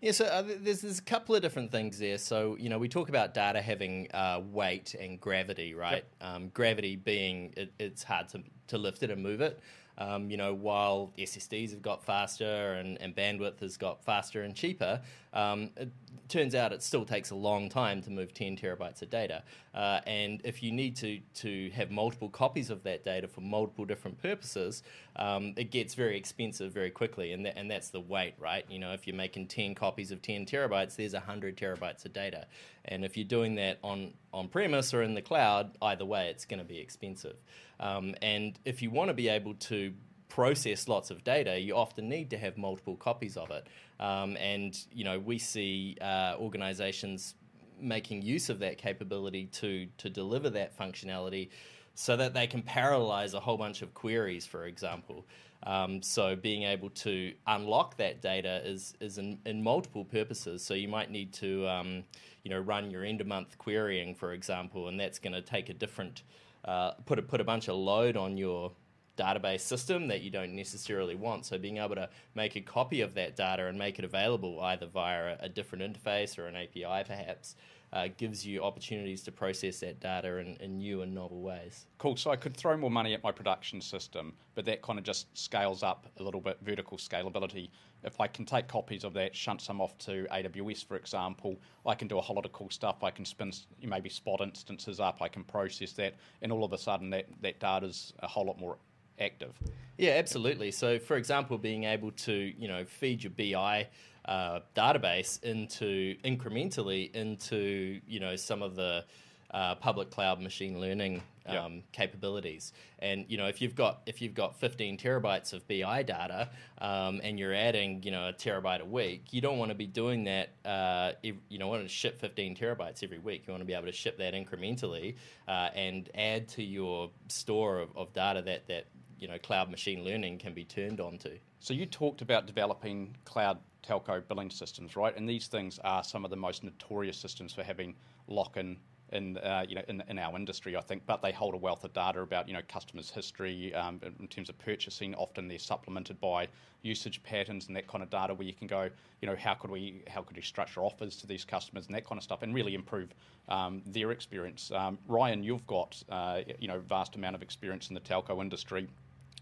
Yeah, 0.00 0.12
so 0.12 0.26
uh, 0.26 0.42
there's, 0.42 0.82
there's 0.82 0.98
a 0.98 1.02
couple 1.02 1.34
of 1.34 1.40
different 1.40 1.72
things 1.72 1.98
there. 1.98 2.18
So, 2.18 2.56
you 2.60 2.68
know, 2.68 2.78
we 2.78 2.88
talk 2.88 3.08
about 3.08 3.32
data 3.32 3.62
having 3.62 4.08
uh, 4.12 4.42
weight 4.50 4.94
and 4.94 5.18
gravity, 5.18 5.74
right? 5.74 6.04
Yep. 6.20 6.34
Um, 6.34 6.48
gravity 6.48 6.96
being 6.96 7.54
it, 7.56 7.72
it's 7.78 8.02
hard 8.02 8.28
to, 8.30 8.42
to 8.68 8.78
lift 8.78 9.02
it 9.02 9.10
and 9.10 9.22
move 9.22 9.40
it. 9.40 9.60
Um, 9.98 10.30
you 10.30 10.36
know, 10.36 10.54
while 10.54 11.12
SSDs 11.18 11.70
have 11.70 11.82
got 11.82 12.04
faster 12.04 12.74
and, 12.74 13.00
and 13.00 13.14
bandwidth 13.14 13.60
has 13.60 13.76
got 13.76 14.04
faster 14.04 14.42
and 14.42 14.54
cheaper, 14.54 15.00
um, 15.32 15.70
it 15.76 15.90
turns 16.28 16.54
out 16.54 16.72
it 16.72 16.82
still 16.82 17.04
takes 17.04 17.30
a 17.30 17.34
long 17.34 17.68
time 17.68 18.02
to 18.02 18.10
move 18.10 18.34
10 18.34 18.56
terabytes 18.56 19.02
of 19.02 19.10
data. 19.10 19.42
Uh, 19.74 20.00
and 20.06 20.40
if 20.44 20.62
you 20.62 20.72
need 20.72 20.96
to, 20.96 21.20
to 21.34 21.70
have 21.70 21.90
multiple 21.90 22.28
copies 22.28 22.70
of 22.70 22.82
that 22.84 23.04
data 23.04 23.28
for 23.28 23.40
multiple 23.40 23.84
different 23.84 24.20
purposes, 24.22 24.82
um, 25.16 25.52
it 25.56 25.70
gets 25.70 25.94
very 25.94 26.16
expensive 26.16 26.72
very 26.72 26.90
quickly. 26.90 27.32
And, 27.32 27.46
and 27.46 27.70
that's 27.70 27.90
the 27.90 28.00
weight, 28.00 28.34
right? 28.38 28.64
You 28.68 28.78
know, 28.78 28.92
if 28.92 29.06
you're 29.06 29.16
making 29.16 29.48
10 29.48 29.74
copies 29.74 30.10
of 30.10 30.22
10 30.22 30.46
terabytes, 30.46 30.96
there's 30.96 31.14
100 31.14 31.56
terabytes 31.56 32.04
of 32.04 32.12
data. 32.12 32.46
And 32.86 33.04
if 33.04 33.16
you're 33.16 33.24
doing 33.24 33.54
that 33.56 33.78
on, 33.82 34.12
on 34.32 34.48
premise 34.48 34.92
or 34.92 35.02
in 35.02 35.14
the 35.14 35.22
cloud, 35.22 35.76
either 35.82 36.04
way, 36.04 36.28
it's 36.28 36.44
going 36.44 36.58
to 36.58 36.64
be 36.64 36.78
expensive. 36.78 37.36
Um, 37.80 38.14
and 38.22 38.58
if 38.64 38.82
you 38.82 38.90
want 38.90 39.08
to 39.08 39.14
be 39.14 39.28
able 39.28 39.54
to 39.54 39.92
process 40.28 40.88
lots 40.88 41.10
of 41.10 41.22
data, 41.22 41.58
you 41.58 41.76
often 41.76 42.08
need 42.08 42.30
to 42.30 42.38
have 42.38 42.58
multiple 42.58 42.96
copies 42.96 43.36
of 43.36 43.50
it. 43.50 43.66
Um, 44.00 44.36
and 44.36 44.76
you 44.92 45.04
know, 45.04 45.18
we 45.18 45.38
see 45.38 45.96
uh, 46.00 46.34
organizations 46.38 47.36
making 47.80 48.22
use 48.22 48.50
of 48.50 48.58
that 48.60 48.78
capability 48.78 49.46
to 49.46 49.86
to 49.98 50.08
deliver 50.08 50.48
that 50.50 50.76
functionality 50.76 51.50
so 51.94 52.16
that 52.16 52.34
they 52.34 52.46
can 52.46 52.62
parallelize 52.62 53.34
a 53.34 53.40
whole 53.40 53.56
bunch 53.56 53.82
of 53.82 53.94
queries, 53.94 54.44
for 54.44 54.66
example. 54.66 55.24
Um, 55.64 56.02
so 56.02 56.36
being 56.36 56.64
able 56.64 56.90
to 56.90 57.32
unlock 57.46 57.96
that 57.96 58.20
data 58.20 58.60
is 58.64 58.94
is 59.00 59.18
in, 59.18 59.38
in 59.46 59.62
multiple 59.62 60.04
purposes. 60.04 60.62
So 60.64 60.74
you 60.74 60.88
might 60.88 61.10
need 61.10 61.32
to 61.34 61.66
um, 61.66 62.04
you 62.42 62.50
know 62.50 62.58
run 62.58 62.90
your 62.90 63.04
end 63.04 63.20
of 63.20 63.26
month 63.26 63.56
querying, 63.58 64.14
for 64.14 64.32
example, 64.32 64.88
and 64.88 65.00
that's 65.00 65.18
going 65.18 65.32
to 65.32 65.42
take 65.42 65.70
a 65.70 65.74
different 65.74 66.22
uh, 66.64 66.92
put 67.06 67.18
a, 67.18 67.22
put 67.22 67.40
a 67.40 67.44
bunch 67.44 67.68
of 67.68 67.76
load 67.76 68.16
on 68.16 68.36
your 68.36 68.72
database 69.16 69.60
system 69.60 70.08
that 70.08 70.22
you 70.22 70.30
don't 70.30 70.54
necessarily 70.54 71.14
want. 71.14 71.46
So 71.46 71.58
being 71.58 71.78
able 71.78 71.94
to 71.94 72.08
make 72.34 72.56
a 72.56 72.60
copy 72.60 73.00
of 73.00 73.14
that 73.14 73.36
data 73.36 73.66
and 73.66 73.78
make 73.78 73.98
it 73.98 74.04
available 74.04 74.60
either 74.60 74.86
via 74.86 75.36
a, 75.40 75.48
different 75.48 75.84
interface 75.84 76.38
or 76.38 76.46
an 76.46 76.56
API 76.56 77.04
perhaps 77.06 77.54
uh, 77.94 78.08
gives 78.16 78.44
you 78.44 78.62
opportunities 78.62 79.22
to 79.22 79.30
process 79.30 79.78
that 79.78 80.00
data 80.00 80.38
in, 80.38 80.56
in, 80.56 80.78
new 80.78 81.02
and 81.02 81.14
novel 81.14 81.40
ways. 81.40 81.86
Cool. 81.98 82.16
So 82.16 82.32
I 82.32 82.36
could 82.36 82.56
throw 82.56 82.76
more 82.76 82.90
money 82.90 83.14
at 83.14 83.22
my 83.22 83.30
production 83.30 83.80
system, 83.80 84.34
but 84.56 84.64
that 84.64 84.82
kind 84.82 84.98
of 84.98 85.04
just 85.04 85.26
scales 85.38 85.84
up 85.84 86.08
a 86.18 86.22
little 86.22 86.40
bit 86.40 86.58
vertical 86.60 86.98
scalability. 86.98 87.70
If 88.02 88.20
I 88.20 88.26
can 88.26 88.44
take 88.44 88.66
copies 88.66 89.04
of 89.04 89.14
that, 89.14 89.34
shunt 89.36 89.62
some 89.62 89.80
off 89.80 89.96
to 89.98 90.26
AWS, 90.32 90.84
for 90.84 90.96
example, 90.96 91.56
I 91.86 91.94
can 91.94 92.08
do 92.08 92.18
a 92.18 92.20
whole 92.20 92.34
lot 92.34 92.44
of 92.44 92.52
cool 92.52 92.68
stuff. 92.68 93.04
I 93.04 93.12
can 93.12 93.24
spin 93.24 93.52
maybe 93.80 94.08
spot 94.08 94.40
instances 94.40 94.98
up, 94.98 95.22
I 95.22 95.28
can 95.28 95.44
process 95.44 95.92
that, 95.92 96.14
and 96.42 96.50
all 96.50 96.64
of 96.64 96.72
a 96.72 96.78
sudden 96.78 97.10
that, 97.10 97.26
that 97.42 97.60
data 97.60 97.86
is 97.86 98.12
a 98.18 98.26
whole 98.26 98.44
lot 98.44 98.58
more 98.58 98.76
active. 99.20 99.52
Yeah, 99.98 100.12
absolutely. 100.12 100.72
So, 100.72 100.98
for 100.98 101.16
example, 101.16 101.56
being 101.58 101.84
able 101.84 102.10
to 102.10 102.32
you 102.32 102.66
know 102.66 102.84
feed 102.84 103.22
your 103.22 103.30
BI 103.30 103.86
uh, 104.24 104.60
database 104.74 105.42
into 105.42 106.16
incrementally 106.24 107.14
into 107.14 108.00
you 108.06 108.20
know 108.20 108.36
some 108.36 108.62
of 108.62 108.74
the 108.76 109.04
uh, 109.50 109.74
public 109.76 110.10
cloud 110.10 110.40
machine 110.40 110.80
learning 110.80 111.22
um, 111.46 111.82
capabilities. 111.92 112.72
And 112.98 113.24
you 113.28 113.36
know, 113.36 113.46
if 113.46 113.60
you've 113.60 113.74
got 113.74 114.00
if 114.06 114.20
you've 114.22 114.34
got 114.34 114.58
15 114.58 114.98
terabytes 114.98 115.52
of 115.52 115.66
BI 115.68 116.02
data 116.02 116.48
um, 116.78 117.20
and 117.22 117.38
you're 117.38 117.54
adding 117.54 118.02
you 118.02 118.10
know 118.10 118.28
a 118.28 118.32
terabyte 118.32 118.80
a 118.80 118.84
week, 118.84 119.32
you 119.32 119.40
don't 119.40 119.58
want 119.58 119.70
to 119.70 119.74
be 119.74 119.86
doing 119.86 120.24
that. 120.24 120.50
Uh, 120.64 121.12
if, 121.22 121.36
you 121.48 121.58
don't 121.58 121.68
want 121.68 121.82
to 121.82 121.88
ship 121.88 122.20
15 122.20 122.56
terabytes 122.56 123.02
every 123.02 123.18
week. 123.18 123.44
You 123.46 123.52
want 123.52 123.60
to 123.60 123.66
be 123.66 123.74
able 123.74 123.86
to 123.86 123.92
ship 123.92 124.18
that 124.18 124.34
incrementally 124.34 125.16
uh, 125.46 125.68
and 125.74 126.08
add 126.14 126.48
to 126.48 126.62
your 126.62 127.10
store 127.28 127.80
of, 127.80 127.96
of 127.96 128.12
data 128.12 128.42
that 128.42 128.66
that 128.68 128.86
you 129.24 129.30
know 129.30 129.38
cloud 129.38 129.70
machine 129.70 130.04
learning 130.04 130.36
can 130.36 130.52
be 130.52 130.64
turned 130.64 131.00
on 131.00 131.16
to. 131.16 131.30
So 131.58 131.72
you 131.72 131.86
talked 131.86 132.20
about 132.20 132.44
developing 132.44 133.16
cloud 133.24 133.58
telco 133.82 134.22
billing 134.28 134.50
systems, 134.50 134.96
right? 134.96 135.16
And 135.16 135.26
these 135.26 135.46
things 135.46 135.78
are 135.82 136.04
some 136.04 136.26
of 136.26 136.30
the 136.30 136.36
most 136.36 136.62
notorious 136.62 137.16
systems 137.16 137.54
for 137.54 137.62
having 137.62 137.94
lock-in 138.28 138.76
in 139.12 139.38
uh, 139.38 139.64
you 139.66 139.76
know 139.76 139.82
in, 139.88 140.02
in 140.08 140.18
our 140.18 140.36
industry, 140.36 140.76
I 140.76 140.82
think. 140.82 141.06
But 141.06 141.22
they 141.22 141.32
hold 141.32 141.54
a 141.54 141.56
wealth 141.56 141.84
of 141.84 141.94
data 141.94 142.20
about 142.20 142.48
you 142.48 142.52
know 142.52 142.60
customers' 142.68 143.08
history 143.08 143.74
um, 143.74 143.98
in 144.20 144.28
terms 144.28 144.50
of 144.50 144.58
purchasing. 144.58 145.14
Often 145.14 145.48
they're 145.48 145.58
supplemented 145.58 146.20
by 146.20 146.48
usage 146.82 147.22
patterns 147.22 147.68
and 147.68 147.76
that 147.76 147.86
kind 147.86 148.02
of 148.02 148.10
data, 148.10 148.34
where 148.34 148.46
you 148.46 148.52
can 148.52 148.66
go, 148.66 148.90
you 149.22 149.28
know, 149.28 149.36
how 149.36 149.54
could 149.54 149.70
we 149.70 150.02
how 150.06 150.20
could 150.20 150.36
we 150.36 150.42
structure 150.42 150.82
offers 150.82 151.16
to 151.16 151.26
these 151.26 151.46
customers 151.46 151.86
and 151.86 151.94
that 151.94 152.06
kind 152.06 152.18
of 152.18 152.22
stuff, 152.22 152.42
and 152.42 152.54
really 152.54 152.74
improve 152.74 153.14
um, 153.48 153.80
their 153.86 154.10
experience. 154.10 154.70
Um, 154.70 154.98
Ryan, 155.08 155.42
you've 155.42 155.66
got 155.66 156.02
uh, 156.10 156.42
you 156.58 156.68
know 156.68 156.80
vast 156.80 157.16
amount 157.16 157.36
of 157.36 157.40
experience 157.40 157.88
in 157.88 157.94
the 157.94 158.00
telco 158.02 158.42
industry 158.42 158.86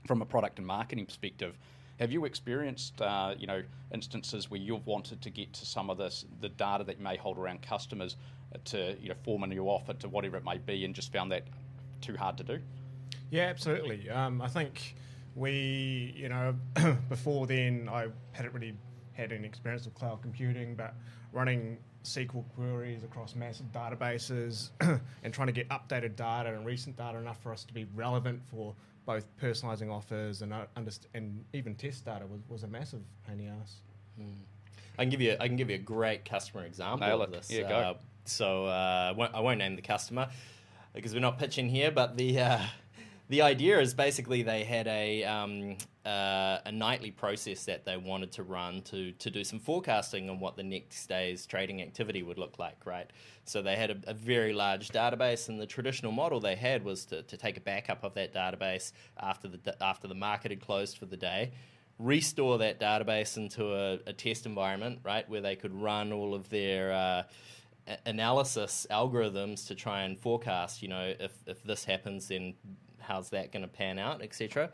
from 0.06 0.22
a 0.22 0.26
product 0.26 0.58
and 0.58 0.66
marketing 0.66 1.06
perspective. 1.06 1.58
Have 1.98 2.10
you 2.10 2.24
experienced, 2.24 3.00
uh, 3.00 3.34
you 3.38 3.46
know, 3.46 3.62
instances 3.92 4.50
where 4.50 4.60
you've 4.60 4.86
wanted 4.86 5.22
to 5.22 5.30
get 5.30 5.52
to 5.54 5.66
some 5.66 5.90
of 5.90 5.98
this, 5.98 6.24
the 6.40 6.48
data 6.48 6.84
that 6.84 6.98
you 6.98 7.04
may 7.04 7.16
hold 7.16 7.38
around 7.38 7.62
customers, 7.62 8.16
to 8.64 8.96
you 9.00 9.08
know 9.08 9.14
form 9.24 9.42
a 9.42 9.46
new 9.46 9.64
offer 9.64 9.94
to 9.94 10.08
whatever 10.08 10.36
it 10.36 10.44
may 10.44 10.58
be, 10.58 10.84
and 10.84 10.94
just 10.94 11.12
found 11.12 11.32
that 11.32 11.44
too 12.00 12.16
hard 12.16 12.36
to 12.38 12.44
do? 12.44 12.58
Yeah, 13.30 13.44
absolutely. 13.44 14.10
Um, 14.10 14.42
I 14.42 14.48
think 14.48 14.94
we, 15.34 16.14
you 16.16 16.28
know, 16.28 16.54
before 17.08 17.46
then 17.46 17.88
I 17.90 18.08
hadn't 18.32 18.52
really 18.52 18.74
had 19.12 19.32
any 19.32 19.46
experience 19.46 19.84
with 19.84 19.94
cloud 19.94 20.22
computing, 20.22 20.74
but 20.74 20.94
running 21.32 21.78
SQL 22.04 22.44
queries 22.54 23.04
across 23.04 23.34
massive 23.34 23.66
databases 23.72 24.70
and 25.22 25.32
trying 25.32 25.46
to 25.46 25.52
get 25.52 25.68
updated 25.68 26.16
data 26.16 26.52
and 26.52 26.66
recent 26.66 26.96
data 26.96 27.18
enough 27.18 27.40
for 27.42 27.52
us 27.52 27.64
to 27.64 27.72
be 27.72 27.86
relevant 27.94 28.42
for 28.50 28.74
both 29.04 29.26
personalizing 29.40 29.90
offers 29.90 30.42
and 30.42 30.52
uh, 30.52 30.64
underst- 30.76 31.06
and 31.14 31.44
even 31.52 31.74
test 31.74 32.04
data 32.04 32.24
was, 32.26 32.40
was 32.48 32.62
a 32.62 32.68
massive 32.68 33.00
pain 33.26 33.38
in 33.40 33.46
the 33.46 33.52
ass. 33.52 33.76
I 34.98 35.02
can 35.04 35.10
give 35.10 35.20
you 35.20 35.36
I 35.40 35.48
can 35.48 35.56
give 35.56 35.70
you 35.70 35.76
a 35.76 35.80
great 35.80 36.24
customer 36.24 36.64
example 36.64 37.06
Nail 37.06 37.22
of 37.22 37.30
it. 37.30 37.36
this. 37.36 37.50
Yeah, 37.50 37.68
go. 37.68 37.74
Uh, 37.76 37.94
so 38.24 38.66
uh, 38.66 39.08
I 39.08 39.12
won't- 39.12 39.34
I 39.34 39.40
won't 39.40 39.58
name 39.58 39.74
the 39.76 39.82
customer 39.82 40.28
because 40.94 41.14
we're 41.14 41.20
not 41.20 41.38
pitching 41.38 41.68
here, 41.68 41.90
but 41.90 42.16
the 42.16 42.38
uh, 42.38 42.58
the 43.32 43.40
idea 43.40 43.80
is 43.80 43.94
basically 43.94 44.42
they 44.42 44.62
had 44.62 44.86
a 44.86 45.24
um, 45.24 45.78
uh, 46.04 46.58
a 46.66 46.70
nightly 46.70 47.10
process 47.10 47.64
that 47.64 47.86
they 47.86 47.96
wanted 47.96 48.30
to 48.32 48.42
run 48.42 48.82
to 48.82 49.12
to 49.12 49.30
do 49.30 49.42
some 49.42 49.58
forecasting 49.58 50.28
on 50.28 50.38
what 50.38 50.54
the 50.54 50.62
next 50.62 51.06
day's 51.06 51.46
trading 51.46 51.80
activity 51.80 52.22
would 52.22 52.36
look 52.36 52.58
like, 52.58 52.84
right? 52.84 53.10
So 53.46 53.62
they 53.62 53.74
had 53.74 53.90
a, 53.90 53.96
a 54.08 54.12
very 54.12 54.52
large 54.52 54.90
database, 54.90 55.48
and 55.48 55.58
the 55.58 55.64
traditional 55.66 56.12
model 56.12 56.40
they 56.40 56.56
had 56.56 56.84
was 56.84 57.06
to, 57.06 57.22
to 57.22 57.36
take 57.38 57.56
a 57.56 57.62
backup 57.62 58.04
of 58.04 58.12
that 58.14 58.34
database 58.34 58.92
after 59.18 59.48
the 59.48 59.82
after 59.82 60.06
the 60.06 60.14
market 60.14 60.50
had 60.50 60.60
closed 60.60 60.98
for 60.98 61.06
the 61.06 61.16
day, 61.16 61.52
restore 61.98 62.58
that 62.58 62.78
database 62.78 63.38
into 63.38 63.72
a, 63.74 63.94
a 64.06 64.12
test 64.12 64.44
environment, 64.44 64.98
right, 65.04 65.26
where 65.30 65.40
they 65.40 65.56
could 65.56 65.74
run 65.74 66.12
all 66.12 66.34
of 66.34 66.50
their 66.50 66.92
uh, 66.92 67.22
analysis 68.04 68.86
algorithms 68.90 69.66
to 69.68 69.74
try 69.74 70.02
and 70.02 70.18
forecast, 70.18 70.82
you 70.82 70.88
know, 70.88 71.14
if, 71.18 71.32
if 71.46 71.62
this 71.62 71.82
happens, 71.86 72.28
then 72.28 72.52
how's 73.12 73.30
that 73.30 73.52
going 73.52 73.62
to 73.62 73.68
pan 73.68 73.98
out, 73.98 74.22
etc. 74.22 74.70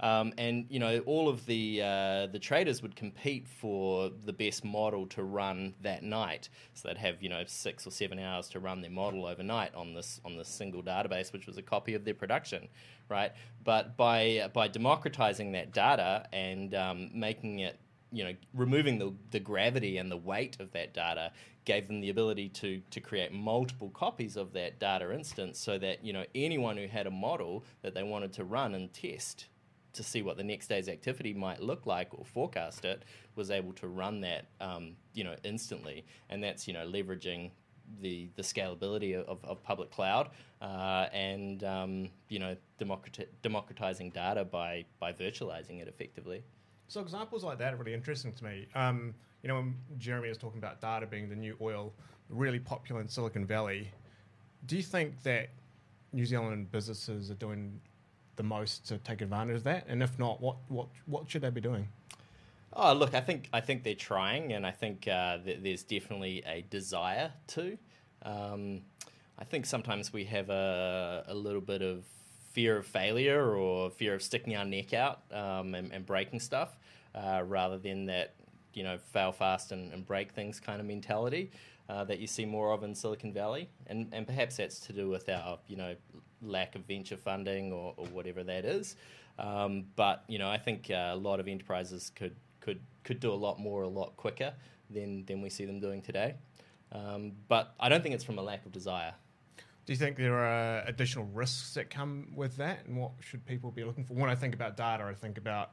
Um, 0.00 0.32
and 0.38 0.66
you 0.68 0.78
know, 0.78 1.00
all 1.06 1.28
of 1.28 1.44
the 1.46 1.82
uh, 1.82 2.26
the 2.26 2.38
traders 2.38 2.82
would 2.82 2.94
compete 2.94 3.48
for 3.48 4.10
the 4.24 4.32
best 4.32 4.64
model 4.64 5.06
to 5.08 5.22
run 5.22 5.74
that 5.82 6.02
night. 6.02 6.48
So 6.74 6.88
they'd 6.88 6.98
have 6.98 7.22
you 7.22 7.28
know 7.28 7.42
six 7.46 7.86
or 7.86 7.90
seven 7.90 8.18
hours 8.18 8.48
to 8.50 8.60
run 8.60 8.80
their 8.80 8.90
model 8.90 9.26
overnight 9.26 9.74
on 9.74 9.94
this 9.94 10.20
on 10.24 10.36
this 10.36 10.48
single 10.48 10.82
database, 10.82 11.32
which 11.32 11.46
was 11.46 11.58
a 11.58 11.62
copy 11.62 11.94
of 11.94 12.04
their 12.04 12.14
production, 12.14 12.68
right? 13.08 13.32
But 13.64 13.96
by 13.96 14.50
by 14.52 14.68
democratizing 14.68 15.52
that 15.52 15.72
data 15.72 16.26
and 16.32 16.74
um, 16.74 17.10
making 17.12 17.60
it 17.60 17.80
you 18.10 18.24
know, 18.24 18.32
removing 18.54 18.98
the, 18.98 19.12
the 19.30 19.40
gravity 19.40 19.98
and 19.98 20.10
the 20.10 20.16
weight 20.16 20.56
of 20.60 20.72
that 20.72 20.94
data 20.94 21.32
gave 21.64 21.86
them 21.86 22.00
the 22.00 22.08
ability 22.08 22.48
to 22.48 22.80
to 22.90 23.00
create 23.00 23.32
multiple 23.32 23.90
copies 23.90 24.36
of 24.36 24.52
that 24.54 24.78
data 24.78 25.12
instance 25.12 25.58
so 25.58 25.78
that, 25.78 26.04
you 26.04 26.12
know, 26.12 26.24
anyone 26.34 26.76
who 26.76 26.86
had 26.86 27.06
a 27.06 27.10
model 27.10 27.64
that 27.82 27.94
they 27.94 28.02
wanted 28.02 28.32
to 28.32 28.44
run 28.44 28.74
and 28.74 28.92
test 28.92 29.46
to 29.92 30.02
see 30.02 30.22
what 30.22 30.36
the 30.36 30.44
next 30.44 30.68
day's 30.68 30.88
activity 30.88 31.34
might 31.34 31.60
look 31.60 31.84
like 31.84 32.08
or 32.12 32.24
forecast 32.24 32.84
it 32.84 33.02
was 33.34 33.50
able 33.50 33.72
to 33.72 33.88
run 33.88 34.20
that, 34.20 34.46
um, 34.60 34.96
you 35.12 35.24
know, 35.24 35.34
instantly. 35.44 36.04
And 36.30 36.42
that's, 36.42 36.66
you 36.66 36.72
know, 36.72 36.86
leveraging 36.86 37.50
the, 38.00 38.28
the 38.36 38.42
scalability 38.42 39.14
of, 39.14 39.44
of 39.44 39.62
public 39.62 39.90
cloud 39.90 40.30
uh, 40.60 41.06
and, 41.12 41.64
um, 41.64 42.10
you 42.28 42.38
know, 42.38 42.56
democrati- 42.80 43.28
democratizing 43.42 44.10
data 44.10 44.44
by, 44.44 44.84
by 45.00 45.12
virtualizing 45.12 45.80
it 45.80 45.88
effectively. 45.88 46.44
So 46.88 47.02
examples 47.02 47.44
like 47.44 47.58
that 47.58 47.74
are 47.74 47.76
really 47.76 47.94
interesting 47.94 48.32
to 48.32 48.44
me. 48.44 48.66
Um, 48.74 49.14
you 49.42 49.48
know, 49.48 49.56
when 49.56 49.76
Jeremy 49.98 50.30
was 50.30 50.38
talking 50.38 50.58
about 50.58 50.80
data 50.80 51.06
being 51.06 51.28
the 51.28 51.36
new 51.36 51.54
oil, 51.60 51.92
really 52.30 52.58
popular 52.58 53.00
in 53.00 53.08
Silicon 53.08 53.46
Valley, 53.46 53.92
do 54.66 54.76
you 54.76 54.82
think 54.82 55.22
that 55.22 55.50
New 56.12 56.24
Zealand 56.24 56.72
businesses 56.72 57.30
are 57.30 57.34
doing 57.34 57.78
the 58.36 58.42
most 58.42 58.88
to 58.88 58.96
take 58.98 59.20
advantage 59.20 59.56
of 59.56 59.64
that? 59.64 59.84
And 59.86 60.02
if 60.02 60.18
not, 60.18 60.40
what 60.40 60.56
what 60.68 60.88
what 61.04 61.30
should 61.30 61.42
they 61.42 61.50
be 61.50 61.60
doing? 61.60 61.88
Oh, 62.72 62.94
look, 62.94 63.14
I 63.14 63.20
think 63.20 63.50
I 63.52 63.60
think 63.60 63.84
they're 63.84 63.94
trying, 63.94 64.54
and 64.54 64.66
I 64.66 64.70
think 64.70 65.06
uh, 65.06 65.38
th- 65.44 65.60
there's 65.62 65.82
definitely 65.82 66.42
a 66.46 66.62
desire 66.70 67.32
to. 67.48 67.76
Um, 68.22 68.80
I 69.38 69.44
think 69.44 69.66
sometimes 69.66 70.12
we 70.12 70.24
have 70.24 70.48
a, 70.50 71.24
a 71.28 71.34
little 71.34 71.60
bit 71.60 71.82
of 71.82 72.04
fear 72.50 72.76
of 72.76 72.86
failure 72.86 73.56
or 73.56 73.90
fear 73.90 74.14
of 74.14 74.22
sticking 74.22 74.56
our 74.56 74.64
neck 74.64 74.94
out 74.94 75.22
um, 75.32 75.74
and, 75.74 75.92
and 75.92 76.06
breaking 76.06 76.40
stuff, 76.40 76.76
uh, 77.14 77.42
rather 77.46 77.78
than 77.78 78.06
that 78.06 78.34
you 78.74 78.82
know 78.84 78.98
fail 78.98 79.32
fast 79.32 79.72
and, 79.72 79.92
and 79.92 80.06
break 80.06 80.32
things 80.32 80.60
kind 80.60 80.80
of 80.80 80.86
mentality 80.86 81.50
uh, 81.88 82.04
that 82.04 82.18
you 82.18 82.26
see 82.26 82.44
more 82.44 82.72
of 82.72 82.82
in 82.82 82.94
Silicon 82.94 83.32
Valley, 83.32 83.68
and 83.86 84.08
and 84.12 84.26
perhaps 84.26 84.56
that's 84.56 84.78
to 84.80 84.92
do 84.92 85.08
with 85.08 85.28
our 85.28 85.58
you 85.68 85.76
know 85.76 85.94
lack 86.42 86.74
of 86.74 86.82
venture 86.82 87.16
funding 87.16 87.72
or, 87.72 87.94
or 87.96 88.06
whatever 88.06 88.44
that 88.44 88.64
is. 88.64 88.96
Um, 89.38 89.84
but 89.96 90.24
you 90.28 90.38
know, 90.38 90.50
I 90.50 90.58
think 90.58 90.90
uh, 90.90 91.10
a 91.12 91.16
lot 91.16 91.40
of 91.40 91.48
enterprises 91.48 92.10
could 92.14 92.36
could 92.60 92.80
could 93.04 93.20
do 93.20 93.32
a 93.32 93.34
lot 93.34 93.58
more, 93.58 93.82
a 93.82 93.88
lot 93.88 94.16
quicker 94.16 94.52
than 94.90 95.24
than 95.24 95.40
we 95.40 95.50
see 95.50 95.64
them 95.64 95.80
doing 95.80 96.02
today. 96.02 96.34
Um, 96.92 97.32
but 97.48 97.74
I 97.78 97.88
don't 97.88 98.02
think 98.02 98.14
it's 98.14 98.24
from 98.24 98.38
a 98.38 98.42
lack 98.42 98.64
of 98.66 98.72
desire. 98.72 99.14
Do 99.88 99.92
you 99.94 99.96
think 99.96 100.18
there 100.18 100.36
are 100.36 100.82
additional 100.86 101.24
risks 101.32 101.72
that 101.72 101.88
come 101.88 102.26
with 102.36 102.58
that, 102.58 102.84
and 102.84 102.98
what 102.98 103.12
should 103.20 103.46
people 103.46 103.70
be 103.70 103.84
looking 103.84 104.04
for? 104.04 104.12
When 104.12 104.28
I 104.28 104.34
think 104.34 104.54
about 104.54 104.76
data, 104.76 105.02
I 105.04 105.14
think 105.14 105.38
about 105.38 105.70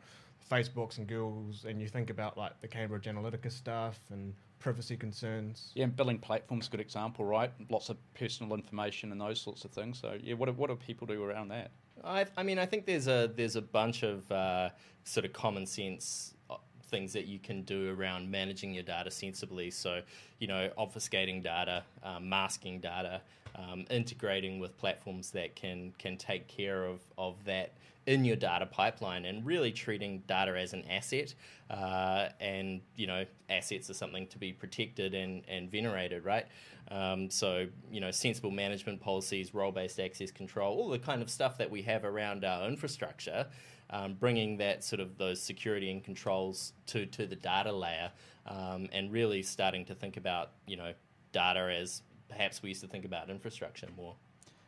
Facebooks 0.49 0.99
and 0.99 1.05
Googles, 1.05 1.65
and 1.65 1.81
you 1.81 1.89
think 1.89 2.09
about 2.09 2.37
like 2.37 2.61
the 2.61 2.67
Cambridge 2.69 3.07
Analytica 3.07 3.51
stuff 3.51 3.99
and 4.11 4.33
privacy 4.59 4.95
concerns. 4.95 5.73
Yeah, 5.75 5.83
and 5.83 5.93
billing 5.97 6.19
platforms, 6.19 6.69
good 6.69 6.79
example, 6.79 7.25
right? 7.25 7.51
Lots 7.69 7.89
of 7.89 7.97
personal 8.13 8.53
information 8.53 9.11
and 9.11 9.19
those 9.19 9.41
sorts 9.41 9.65
of 9.65 9.71
things. 9.71 9.99
So, 9.99 10.17
yeah, 10.23 10.35
what 10.35 10.45
do, 10.45 10.53
what 10.53 10.69
do 10.69 10.77
people 10.77 11.05
do 11.05 11.21
around 11.21 11.49
that? 11.49 11.71
I, 12.01 12.25
I 12.37 12.43
mean, 12.43 12.57
I 12.57 12.65
think 12.65 12.85
there's 12.85 13.07
a 13.07 13.29
there's 13.35 13.57
a 13.57 13.61
bunch 13.61 14.03
of 14.03 14.31
uh, 14.31 14.69
sort 15.03 15.25
of 15.25 15.33
common 15.33 15.65
sense 15.65 16.35
uh, 16.49 16.55
things 16.89 17.11
that 17.11 17.25
you 17.25 17.37
can 17.37 17.63
do 17.63 17.93
around 17.93 18.31
managing 18.31 18.73
your 18.73 18.83
data 18.83 19.11
sensibly. 19.11 19.71
So, 19.71 20.03
you 20.39 20.47
know, 20.47 20.69
obfuscating 20.77 21.43
data, 21.43 21.83
um, 22.01 22.29
masking 22.29 22.79
data, 22.79 23.19
um, 23.55 23.85
integrating 23.89 24.59
with 24.59 24.77
platforms 24.77 25.31
that 25.31 25.55
can 25.55 25.93
can 25.97 26.17
take 26.17 26.47
care 26.47 26.85
of 26.85 26.99
of 27.17 27.43
that 27.45 27.73
in 28.05 28.23
your 28.23 28.35
data 28.35 28.67
pipeline, 28.67 29.25
and 29.25 29.45
really 29.45 29.71
treating 29.71 30.19
data 30.27 30.55
as 30.57 30.73
an 30.73 30.83
asset. 30.89 31.33
Uh, 31.69 32.29
and 32.39 32.81
you 32.95 33.07
know, 33.07 33.25
assets 33.49 33.89
are 33.89 33.95
something 33.95 34.27
to 34.27 34.37
be 34.37 34.53
protected 34.53 35.13
and 35.13 35.43
and 35.47 35.71
venerated, 35.71 36.23
right? 36.23 36.45
Um, 36.91 37.29
so, 37.29 37.67
you 37.91 37.99
know, 37.99 38.11
sensible 38.11 38.51
management 38.51 39.01
policies, 39.01 39.53
role 39.53 39.71
based 39.71 39.99
access 39.99 40.31
control, 40.31 40.77
all 40.77 40.89
the 40.89 40.99
kind 40.99 41.21
of 41.21 41.29
stuff 41.29 41.57
that 41.57 41.69
we 41.69 41.81
have 41.83 42.05
around 42.05 42.45
our 42.45 42.67
infrastructure, 42.67 43.47
um, 43.89 44.13
bringing 44.13 44.57
that 44.57 44.83
sort 44.83 44.99
of 44.99 45.17
those 45.17 45.41
security 45.41 45.89
and 45.89 46.03
controls 46.03 46.73
to, 46.87 47.05
to 47.07 47.25
the 47.25 47.35
data 47.35 47.71
layer 47.71 48.11
um, 48.45 48.87
and 48.91 49.11
really 49.11 49.41
starting 49.41 49.85
to 49.85 49.95
think 49.95 50.17
about, 50.17 50.51
you 50.67 50.77
know, 50.77 50.93
data 51.31 51.75
as 51.79 52.01
perhaps 52.29 52.61
we 52.61 52.69
used 52.69 52.81
to 52.81 52.87
think 52.87 53.05
about 53.05 53.29
infrastructure 53.29 53.87
more. 53.95 54.15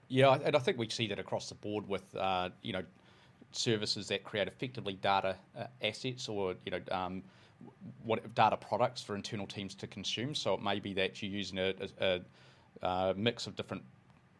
Yeah, 0.09 0.37
and 0.43 0.55
I 0.55 0.59
think 0.59 0.77
we 0.77 0.87
see 0.89 1.07
that 1.07 1.19
across 1.19 1.49
the 1.49 1.55
board 1.55 1.87
with, 1.87 2.15
uh, 2.15 2.49
you 2.61 2.73
know, 2.73 2.83
services 3.51 4.07
that 4.07 4.23
create 4.23 4.47
effectively 4.47 4.93
data 4.93 5.35
uh, 5.57 5.65
assets 5.81 6.29
or, 6.29 6.55
you 6.65 6.71
know, 6.71 6.81
um, 6.91 7.23
what 8.03 8.33
data 8.35 8.55
products 8.55 9.01
for 9.01 9.15
internal 9.15 9.47
teams 9.47 9.75
to 9.75 9.87
consume. 9.87 10.33
So 10.35 10.53
it 10.53 10.61
may 10.61 10.79
be 10.79 10.93
that 10.93 11.21
you're 11.21 11.31
using 11.31 11.57
a, 11.57 11.73
a, 11.99 12.21
a 12.83 13.13
mix 13.15 13.47
of 13.47 13.55
different 13.55 13.83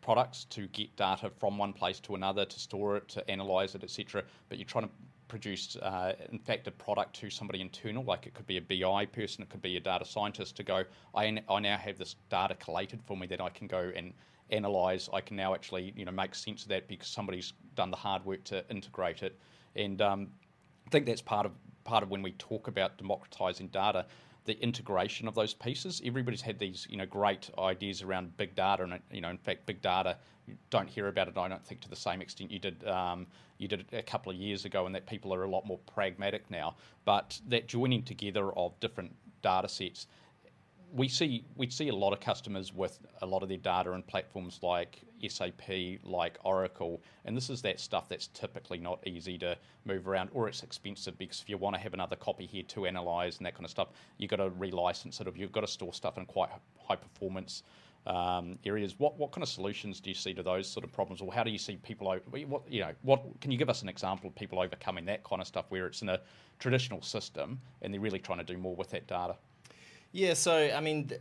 products 0.01 0.45
to 0.45 0.67
get 0.67 0.95
data 0.95 1.29
from 1.37 1.57
one 1.57 1.73
place 1.73 1.99
to 2.01 2.15
another, 2.15 2.45
to 2.45 2.59
store 2.59 2.97
it, 2.97 3.07
to 3.09 3.29
analyze 3.29 3.75
it, 3.75 3.83
etc. 3.83 4.23
But 4.47 4.57
you're 4.57 4.65
trying 4.65 4.85
to 4.85 4.91
produce, 5.27 5.75
uh, 5.77 6.13
in 6.31 6.39
fact, 6.39 6.67
a 6.67 6.71
product 6.71 7.15
to 7.17 7.29
somebody 7.29 7.61
internal, 7.61 8.03
like 8.03 8.27
it 8.27 8.33
could 8.33 8.47
be 8.47 8.57
a 8.57 8.61
BI 8.61 9.05
person, 9.05 9.43
it 9.43 9.49
could 9.49 9.61
be 9.61 9.77
a 9.77 9.79
data 9.79 10.05
scientist, 10.05 10.55
to 10.57 10.63
go, 10.63 10.83
I, 11.15 11.41
I 11.49 11.59
now 11.59 11.77
have 11.77 11.97
this 11.97 12.15
data 12.29 12.55
collated 12.55 13.01
for 13.05 13.17
me 13.17 13.27
that 13.27 13.41
I 13.41 13.49
can 13.49 13.67
go 13.67 13.91
and 13.95 14.13
analyze. 14.49 15.09
I 15.13 15.21
can 15.21 15.35
now 15.37 15.53
actually, 15.53 15.93
you 15.95 16.05
know, 16.05 16.11
make 16.11 16.35
sense 16.35 16.63
of 16.63 16.69
that 16.69 16.87
because 16.87 17.07
somebody's 17.07 17.53
done 17.75 17.91
the 17.91 17.97
hard 17.97 18.25
work 18.25 18.43
to 18.45 18.63
integrate 18.69 19.23
it. 19.23 19.37
And 19.75 20.01
um, 20.01 20.29
I 20.85 20.89
think 20.89 21.05
that's 21.05 21.21
part 21.21 21.45
of 21.45 21.51
part 21.83 22.03
of 22.03 22.09
when 22.09 22.21
we 22.21 22.33
talk 22.33 22.67
about 22.67 22.97
democratizing 22.97 23.69
data. 23.69 24.05
The 24.47 24.59
integration 24.63 25.27
of 25.27 25.35
those 25.35 25.53
pieces. 25.53 26.01
Everybody's 26.03 26.41
had 26.41 26.57
these, 26.57 26.87
you 26.89 26.97
know, 26.97 27.05
great 27.05 27.51
ideas 27.59 28.01
around 28.01 28.35
big 28.37 28.55
data, 28.55 28.83
and 28.83 28.99
you 29.11 29.21
know, 29.21 29.29
in 29.29 29.37
fact, 29.37 29.67
big 29.67 29.81
data 29.81 30.17
you 30.47 30.55
don't 30.69 30.89
hear 30.89 31.09
about 31.09 31.27
it. 31.27 31.37
I 31.37 31.47
don't 31.49 31.63
think 31.65 31.81
to 31.81 31.89
the 31.89 31.95
same 31.95 32.21
extent 32.21 32.49
you 32.49 32.59
did. 32.59 32.87
Um, 32.87 33.27
you 33.59 33.67
did 33.67 33.85
a 33.91 34.01
couple 34.01 34.31
of 34.31 34.37
years 34.37 34.65
ago, 34.65 34.85
and 34.85 34.95
that 34.95 35.05
people 35.05 35.33
are 35.33 35.43
a 35.43 35.49
lot 35.49 35.67
more 35.67 35.79
pragmatic 35.93 36.49
now. 36.49 36.75
But 37.05 37.39
that 37.49 37.67
joining 37.67 38.03
together 38.03 38.51
of 38.53 38.79
different 38.79 39.13
data 39.43 39.69
sets 39.69 40.07
we 40.93 41.07
see 41.07 41.43
we 41.55 41.69
see 41.69 41.89
a 41.89 41.95
lot 41.95 42.13
of 42.13 42.19
customers 42.19 42.73
with 42.73 42.99
a 43.21 43.25
lot 43.25 43.43
of 43.43 43.49
their 43.49 43.57
data 43.57 43.91
in 43.91 44.01
platforms 44.03 44.59
like 44.63 45.01
SAP, 45.27 45.99
like 46.03 46.37
Oracle, 46.43 47.01
and 47.25 47.35
this 47.35 47.49
is 47.49 47.61
that 47.61 47.79
stuff 47.79 48.09
that's 48.09 48.27
typically 48.27 48.77
not 48.77 49.05
easy 49.05 49.37
to 49.39 49.57
move 49.85 50.07
around, 50.07 50.29
or 50.33 50.47
it's 50.47 50.63
expensive 50.63 51.17
because 51.17 51.41
if 51.41 51.49
you 51.49 51.57
want 51.57 51.75
to 51.75 51.81
have 51.81 51.93
another 51.93 52.15
copy 52.15 52.45
here 52.45 52.63
to 52.63 52.85
analyze 52.85 53.37
and 53.37 53.45
that 53.45 53.53
kind 53.53 53.65
of 53.65 53.71
stuff, 53.71 53.89
you've 54.17 54.29
got 54.29 54.37
to 54.37 54.49
relicense 54.51 55.21
it, 55.21 55.27
or 55.27 55.33
you've 55.35 55.51
got 55.51 55.61
to 55.61 55.67
store 55.67 55.93
stuff 55.93 56.17
in 56.17 56.25
quite 56.25 56.49
high 56.77 56.95
performance 56.95 57.63
um, 58.07 58.57
areas. 58.65 58.95
What 58.97 59.17
what 59.17 59.31
kind 59.31 59.43
of 59.43 59.49
solutions 59.49 59.99
do 59.99 60.09
you 60.09 60.15
see 60.15 60.33
to 60.33 60.43
those 60.43 60.67
sort 60.67 60.83
of 60.83 60.91
problems, 60.91 61.21
or 61.21 61.31
how 61.33 61.43
do 61.43 61.51
you 61.51 61.57
see 61.57 61.75
people? 61.75 62.15
What 62.47 62.63
you 62.69 62.79
know, 62.81 62.93
what 63.01 63.21
can 63.41 63.51
you 63.51 63.57
give 63.57 63.69
us 63.69 63.81
an 63.81 63.89
example 63.89 64.29
of 64.29 64.35
people 64.35 64.59
overcoming 64.59 65.05
that 65.05 65.23
kind 65.23 65.41
of 65.41 65.47
stuff 65.47 65.65
where 65.69 65.85
it's 65.85 66.01
in 66.01 66.09
a 66.09 66.21
traditional 66.59 67.01
system 67.01 67.59
and 67.81 67.93
they're 67.93 68.01
really 68.01 68.19
trying 68.19 68.39
to 68.39 68.45
do 68.45 68.57
more 68.57 68.75
with 68.75 68.89
that 68.91 69.07
data? 69.07 69.35
Yeah, 70.17 70.33
so 70.33 70.71
I 70.75 70.81
mean, 70.81 71.11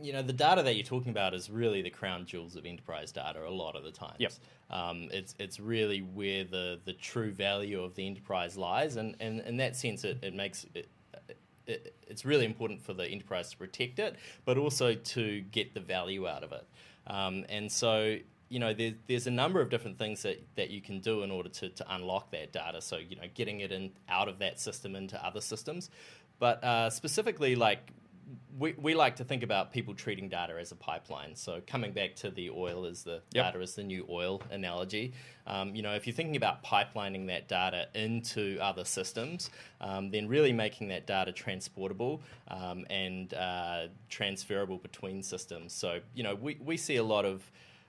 you 0.00 0.12
know, 0.12 0.22
the 0.22 0.32
data 0.32 0.62
that 0.62 0.76
you're 0.76 0.84
talking 0.84 1.10
about 1.10 1.34
is 1.34 1.50
really 1.50 1.82
the 1.82 1.90
crown 1.90 2.26
jewels 2.26 2.54
of 2.54 2.64
enterprise 2.64 3.10
data 3.10 3.44
a 3.44 3.50
lot 3.50 3.74
of 3.74 3.82
the 3.82 3.90
times. 3.90 4.20
Yep. 4.20 4.32
Um, 4.70 5.08
it's 5.10 5.34
it's 5.40 5.58
really 5.58 5.98
where 5.98 6.44
the, 6.44 6.78
the 6.84 6.92
true 6.92 7.32
value 7.32 7.82
of 7.82 7.96
the 7.96 8.06
enterprise 8.06 8.56
lies, 8.56 8.94
and, 8.98 9.16
and 9.18 9.40
in 9.40 9.56
that 9.56 9.74
sense, 9.74 10.04
it, 10.04 10.18
it 10.22 10.32
makes 10.32 10.64
it, 10.74 10.88
it, 11.66 11.92
it's 12.06 12.24
really 12.24 12.44
important 12.44 12.80
for 12.80 12.94
the 12.94 13.04
enterprise 13.08 13.50
to 13.50 13.56
protect 13.56 13.98
it, 13.98 14.14
but 14.44 14.56
also 14.58 14.94
to 14.94 15.40
get 15.50 15.74
the 15.74 15.80
value 15.80 16.28
out 16.28 16.44
of 16.44 16.52
it. 16.52 16.64
Um, 17.08 17.44
and 17.48 17.70
so, 17.70 18.16
you 18.48 18.60
know, 18.60 18.72
there's, 18.72 18.94
there's 19.08 19.26
a 19.26 19.32
number 19.32 19.60
of 19.60 19.70
different 19.70 19.98
things 19.98 20.22
that, 20.22 20.40
that 20.54 20.70
you 20.70 20.80
can 20.80 21.00
do 21.00 21.24
in 21.24 21.32
order 21.32 21.48
to, 21.48 21.68
to 21.70 21.94
unlock 21.94 22.30
that 22.30 22.52
data. 22.52 22.80
So, 22.80 22.96
you 22.96 23.16
know, 23.16 23.28
getting 23.34 23.58
it 23.58 23.72
in 23.72 23.90
out 24.08 24.28
of 24.28 24.38
that 24.38 24.60
system 24.60 24.94
into 24.94 25.16
other 25.26 25.40
systems. 25.40 25.90
But 26.38 26.62
uh, 26.62 26.90
specifically, 26.90 27.56
like 27.56 27.90
we, 28.58 28.74
we 28.78 28.94
like 28.94 29.16
to 29.16 29.24
think 29.24 29.42
about 29.42 29.72
people 29.72 29.94
treating 29.94 30.28
data 30.28 30.54
as 30.58 30.72
a 30.72 30.76
pipeline. 30.76 31.36
So 31.36 31.60
coming 31.66 31.92
back 31.92 32.16
to 32.16 32.30
the 32.30 32.50
oil 32.50 32.84
is 32.84 33.04
the 33.04 33.22
yep. 33.32 33.46
data 33.46 33.60
is 33.60 33.74
the 33.74 33.84
new 33.84 34.06
oil 34.08 34.42
analogy. 34.50 35.12
Um, 35.46 35.74
you 35.74 35.82
know, 35.82 35.94
if 35.94 36.06
you're 36.06 36.14
thinking 36.14 36.36
about 36.36 36.64
pipelining 36.64 37.26
that 37.28 37.46
data 37.46 37.86
into 37.94 38.58
other 38.60 38.84
systems, 38.84 39.50
um, 39.80 40.10
then 40.10 40.26
really 40.26 40.52
making 40.52 40.88
that 40.88 41.06
data 41.06 41.30
transportable 41.30 42.20
um, 42.48 42.84
and 42.90 43.32
uh, 43.34 43.86
transferable 44.08 44.78
between 44.78 45.22
systems. 45.22 45.72
So 45.72 46.00
you 46.14 46.24
know, 46.24 46.34
we 46.34 46.58
we 46.64 46.76
see 46.76 46.96
a 46.96 47.04
lot 47.04 47.24
of 47.24 47.48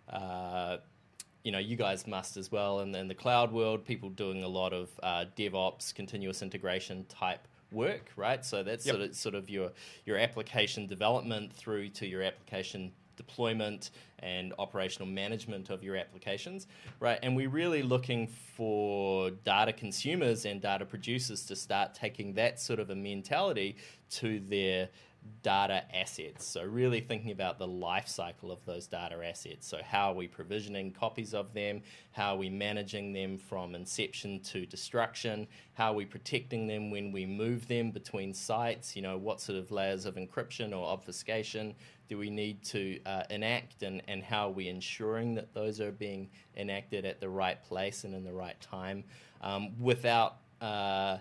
uh, 0.09 0.77
you 1.43 1.51
know, 1.51 1.59
you 1.59 1.77
guys 1.77 2.05
must 2.05 2.35
as 2.35 2.51
well, 2.51 2.79
and 2.79 2.93
in 2.93 3.07
the 3.07 3.15
cloud 3.15 3.53
world, 3.53 3.85
people 3.85 4.09
doing 4.09 4.43
a 4.43 4.47
lot 4.47 4.73
of 4.73 4.89
uh, 5.01 5.23
DevOps, 5.37 5.95
continuous 5.95 6.41
integration 6.41 7.05
type 7.05 7.46
work, 7.71 8.11
right? 8.15 8.45
So 8.45 8.63
that's 8.63 8.85
yep. 8.85 8.95
sort 8.95 9.09
of 9.09 9.15
sort 9.15 9.35
of 9.35 9.49
your 9.49 9.71
your 10.05 10.17
application 10.17 10.87
development 10.87 11.53
through 11.53 11.89
to 11.89 12.07
your 12.07 12.23
application 12.23 12.91
deployment 13.17 13.89
and 14.19 14.53
operational 14.57 15.07
management 15.07 15.69
of 15.69 15.83
your 15.83 15.95
applications, 15.97 16.67
right? 16.99 17.19
And 17.23 17.35
we're 17.35 17.49
really 17.49 17.81
looking 17.81 18.27
for 18.27 19.31
data 19.31 19.73
consumers 19.73 20.45
and 20.45 20.61
data 20.61 20.85
producers 20.85 21.43
to 21.47 21.55
start 21.55 21.93
taking 21.93 22.33
that 22.33 22.59
sort 22.59 22.79
of 22.79 22.89
a 22.91 22.95
mentality 22.95 23.75
to 24.11 24.39
their 24.47 24.89
data 25.43 25.83
assets. 25.95 26.45
So, 26.45 26.63
really 26.63 26.99
thinking 26.99 27.31
about 27.31 27.59
the 27.59 27.67
life 27.67 28.07
cycle 28.07 28.51
of 28.51 28.63
those 28.65 28.87
data 28.87 29.17
assets. 29.23 29.67
So, 29.67 29.79
how 29.83 30.11
are 30.11 30.15
we 30.15 30.27
provisioning 30.27 30.91
copies 30.91 31.33
of 31.33 31.53
them? 31.53 31.81
How 32.11 32.33
are 32.33 32.37
we 32.37 32.49
managing 32.49 33.13
them 33.13 33.37
from 33.37 33.75
inception 33.75 34.41
to 34.41 34.65
destruction? 34.65 35.47
How 35.73 35.91
are 35.91 35.95
we 35.95 36.05
protecting 36.05 36.67
them 36.67 36.91
when 36.91 37.11
we 37.11 37.25
move 37.25 37.67
them 37.67 37.91
between 37.91 38.33
sites? 38.33 38.95
You 38.95 39.01
know, 39.01 39.17
what 39.17 39.39
sort 39.39 39.57
of 39.57 39.71
layers 39.71 40.05
of 40.05 40.15
encryption 40.15 40.71
or 40.71 40.85
obfuscation 40.87 41.75
do 42.09 42.17
we 42.17 42.29
need 42.29 42.63
to 42.65 42.99
uh, 43.05 43.23
enact? 43.29 43.83
And, 43.83 44.01
and 44.07 44.23
how 44.23 44.49
are 44.49 44.53
we 44.53 44.67
ensuring 44.67 45.35
that 45.35 45.53
those 45.53 45.79
are 45.81 45.91
being 45.91 46.29
enacted 46.55 47.05
at 47.05 47.19
the 47.19 47.29
right 47.29 47.61
place 47.63 48.03
and 48.03 48.13
in 48.13 48.23
the 48.23 48.33
right 48.33 48.59
time 48.59 49.03
um, 49.41 49.79
without 49.79 50.37
uh, 50.61 51.17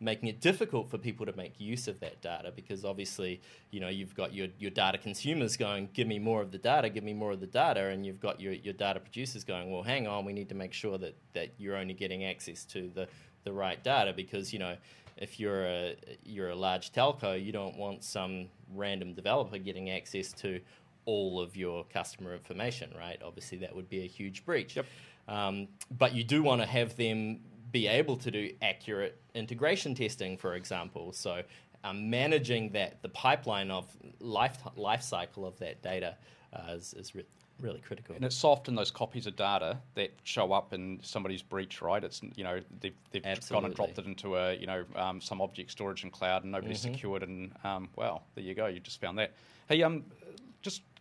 making 0.00 0.28
it 0.28 0.40
difficult 0.40 0.90
for 0.90 0.96
people 0.96 1.26
to 1.26 1.36
make 1.36 1.52
use 1.58 1.86
of 1.86 2.00
that 2.00 2.20
data 2.22 2.50
because 2.56 2.84
obviously 2.84 3.40
you 3.70 3.80
know 3.80 3.88
you've 3.88 4.14
got 4.14 4.32
your, 4.32 4.48
your 4.58 4.70
data 4.70 4.96
consumers 4.96 5.56
going 5.56 5.88
give 5.92 6.08
me 6.08 6.18
more 6.18 6.40
of 6.40 6.50
the 6.50 6.58
data 6.58 6.88
give 6.88 7.04
me 7.04 7.12
more 7.12 7.32
of 7.32 7.40
the 7.40 7.46
data 7.46 7.88
and 7.88 8.06
you've 8.06 8.20
got 8.20 8.40
your, 8.40 8.54
your 8.54 8.72
data 8.72 8.98
producers 8.98 9.44
going 9.44 9.70
well 9.70 9.82
hang 9.82 10.06
on 10.06 10.24
we 10.24 10.32
need 10.32 10.48
to 10.48 10.54
make 10.54 10.72
sure 10.72 10.96
that, 10.96 11.14
that 11.34 11.50
you're 11.58 11.76
only 11.76 11.94
getting 11.94 12.24
access 12.24 12.64
to 12.64 12.90
the, 12.94 13.06
the 13.44 13.52
right 13.52 13.84
data 13.84 14.12
because 14.14 14.52
you 14.52 14.58
know 14.58 14.74
if 15.18 15.38
you're 15.38 15.66
a 15.66 15.96
you're 16.24 16.48
a 16.48 16.56
large 16.56 16.92
telco 16.92 17.42
you 17.42 17.52
don't 17.52 17.76
want 17.76 18.02
some 18.02 18.46
random 18.74 19.12
developer 19.12 19.58
getting 19.58 19.90
access 19.90 20.32
to 20.32 20.60
all 21.04 21.40
of 21.40 21.56
your 21.56 21.84
customer 21.84 22.32
information 22.32 22.90
right 22.98 23.20
obviously 23.22 23.58
that 23.58 23.74
would 23.74 23.88
be 23.90 24.02
a 24.02 24.06
huge 24.06 24.44
breach 24.46 24.76
yep. 24.76 24.86
um, 25.28 25.68
but 25.98 26.14
you 26.14 26.24
do 26.24 26.42
want 26.42 26.60
to 26.60 26.66
have 26.66 26.96
them 26.96 27.40
be 27.72 27.86
able 27.86 28.16
to 28.16 28.30
do 28.30 28.50
accurate 28.62 29.20
integration 29.34 29.94
testing, 29.94 30.36
for 30.36 30.54
example. 30.54 31.12
So 31.12 31.42
um, 31.84 32.10
managing 32.10 32.70
that 32.72 33.02
the 33.02 33.08
pipeline 33.08 33.70
of 33.70 33.86
life 34.20 34.58
life 34.76 35.02
cycle 35.02 35.46
of 35.46 35.58
that 35.58 35.82
data 35.82 36.16
uh, 36.52 36.72
is, 36.72 36.94
is 36.94 37.14
re- 37.14 37.24
really 37.60 37.80
critical. 37.80 38.14
And 38.14 38.24
it's 38.24 38.42
often 38.44 38.74
those 38.74 38.90
copies 38.90 39.26
of 39.26 39.36
data 39.36 39.78
that 39.94 40.12
show 40.24 40.52
up 40.52 40.72
in 40.72 41.00
somebody's 41.02 41.42
breach, 41.42 41.82
right? 41.82 42.02
It's 42.02 42.20
you 42.34 42.44
know 42.44 42.60
they've, 42.80 42.94
they've 43.12 43.22
gone 43.48 43.64
and 43.64 43.74
dropped 43.74 43.98
it 43.98 44.06
into 44.06 44.36
a 44.36 44.54
you 44.54 44.66
know 44.66 44.84
um, 44.96 45.20
some 45.20 45.40
object 45.40 45.70
storage 45.70 46.04
in 46.04 46.10
cloud, 46.10 46.42
and 46.42 46.52
nobody's 46.52 46.82
mm-hmm. 46.82 46.94
secured. 46.94 47.22
And 47.22 47.52
um, 47.64 47.88
well, 47.96 48.24
there 48.34 48.44
you 48.44 48.54
go. 48.54 48.66
You 48.66 48.80
just 48.80 49.00
found 49.00 49.18
that. 49.18 49.32
Hey, 49.68 49.82
um, 49.82 50.04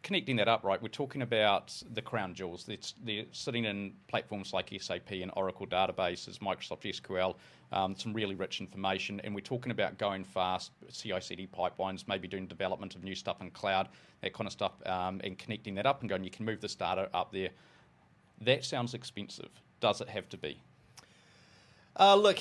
connecting 0.01 0.37
that 0.37 0.47
up, 0.47 0.63
right? 0.63 0.81
We're 0.81 0.87
talking 0.89 1.21
about 1.21 1.81
the 1.93 2.01
crown 2.01 2.33
jewels. 2.33 2.67
It's, 2.69 2.93
they're 3.03 3.25
sitting 3.31 3.65
in 3.65 3.93
platforms 4.07 4.53
like 4.53 4.73
SAP 4.79 5.11
and 5.11 5.31
Oracle 5.35 5.67
databases, 5.67 6.39
Microsoft 6.39 6.83
SQL, 6.83 7.35
um, 7.71 7.95
some 7.95 8.13
really 8.13 8.35
rich 8.35 8.61
information. 8.61 9.19
And 9.23 9.35
we're 9.35 9.41
talking 9.41 9.71
about 9.71 9.97
going 9.97 10.23
fast, 10.23 10.71
CI/CD 10.91 11.47
pipelines, 11.47 12.07
maybe 12.07 12.27
doing 12.27 12.47
development 12.47 12.95
of 12.95 13.03
new 13.03 13.15
stuff 13.15 13.41
in 13.41 13.51
cloud, 13.51 13.89
that 14.21 14.33
kind 14.33 14.47
of 14.47 14.53
stuff, 14.53 14.73
um, 14.85 15.19
and 15.23 15.37
connecting 15.37 15.75
that 15.75 15.85
up 15.85 16.01
and 16.01 16.09
going, 16.09 16.23
you 16.23 16.31
can 16.31 16.45
move 16.45 16.61
this 16.61 16.75
data 16.75 17.09
up 17.13 17.31
there. 17.31 17.49
That 18.41 18.63
sounds 18.63 18.93
expensive. 18.93 19.49
Does 19.81 20.01
it 20.01 20.09
have 20.09 20.29
to 20.29 20.37
be? 20.37 20.61
Uh, 21.99 22.15
look, 22.15 22.39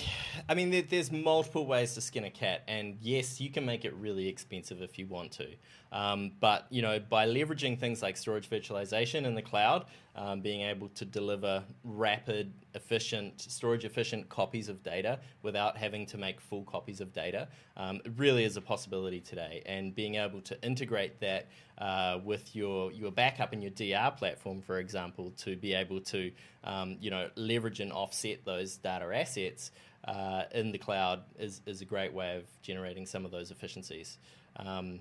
I 0.48 0.54
mean, 0.54 0.70
there, 0.70 0.82
there's 0.82 1.10
multiple 1.10 1.66
ways 1.66 1.94
to 1.94 2.00
skin 2.00 2.22
a 2.22 2.30
cat, 2.30 2.62
and 2.68 2.96
yes, 3.00 3.40
you 3.40 3.50
can 3.50 3.66
make 3.66 3.84
it 3.84 3.92
really 3.94 4.28
expensive 4.28 4.80
if 4.80 5.00
you 5.00 5.06
want 5.08 5.32
to. 5.32 5.48
Um, 5.90 6.30
but 6.38 6.66
you 6.70 6.80
know, 6.80 7.00
by 7.00 7.26
leveraging 7.26 7.80
things 7.80 8.00
like 8.00 8.16
storage 8.16 8.48
virtualization 8.48 9.24
in 9.24 9.34
the 9.34 9.42
cloud, 9.42 9.86
um, 10.18 10.40
being 10.40 10.62
able 10.62 10.88
to 10.88 11.04
deliver 11.04 11.62
rapid, 11.84 12.52
efficient, 12.74 13.40
storage 13.40 13.84
efficient 13.84 14.28
copies 14.28 14.68
of 14.68 14.82
data 14.82 15.20
without 15.42 15.76
having 15.76 16.04
to 16.06 16.18
make 16.18 16.40
full 16.40 16.64
copies 16.64 17.00
of 17.00 17.12
data, 17.12 17.46
um, 17.76 18.00
really 18.16 18.42
is 18.42 18.56
a 18.56 18.60
possibility 18.60 19.20
today. 19.20 19.62
And 19.64 19.94
being 19.94 20.16
able 20.16 20.40
to 20.42 20.60
integrate 20.62 21.20
that 21.20 21.46
uh, 21.78 22.18
with 22.24 22.56
your 22.56 22.90
your 22.90 23.12
backup 23.12 23.52
and 23.52 23.62
your 23.62 23.70
DR 23.70 24.10
platform, 24.16 24.60
for 24.60 24.80
example, 24.80 25.32
to 25.38 25.56
be 25.56 25.72
able 25.72 26.00
to 26.00 26.32
um, 26.64 26.96
you 27.00 27.10
know 27.10 27.30
leverage 27.36 27.78
and 27.78 27.92
offset 27.92 28.44
those 28.44 28.76
data 28.76 29.08
assets. 29.14 29.70
Uh, 30.04 30.44
in 30.52 30.70
the 30.70 30.78
cloud 30.78 31.22
is, 31.38 31.60
is 31.66 31.82
a 31.82 31.84
great 31.84 32.14
way 32.14 32.36
of 32.36 32.44
generating 32.62 33.04
some 33.04 33.24
of 33.24 33.30
those 33.30 33.50
efficiencies. 33.50 34.16
Um, 34.56 35.00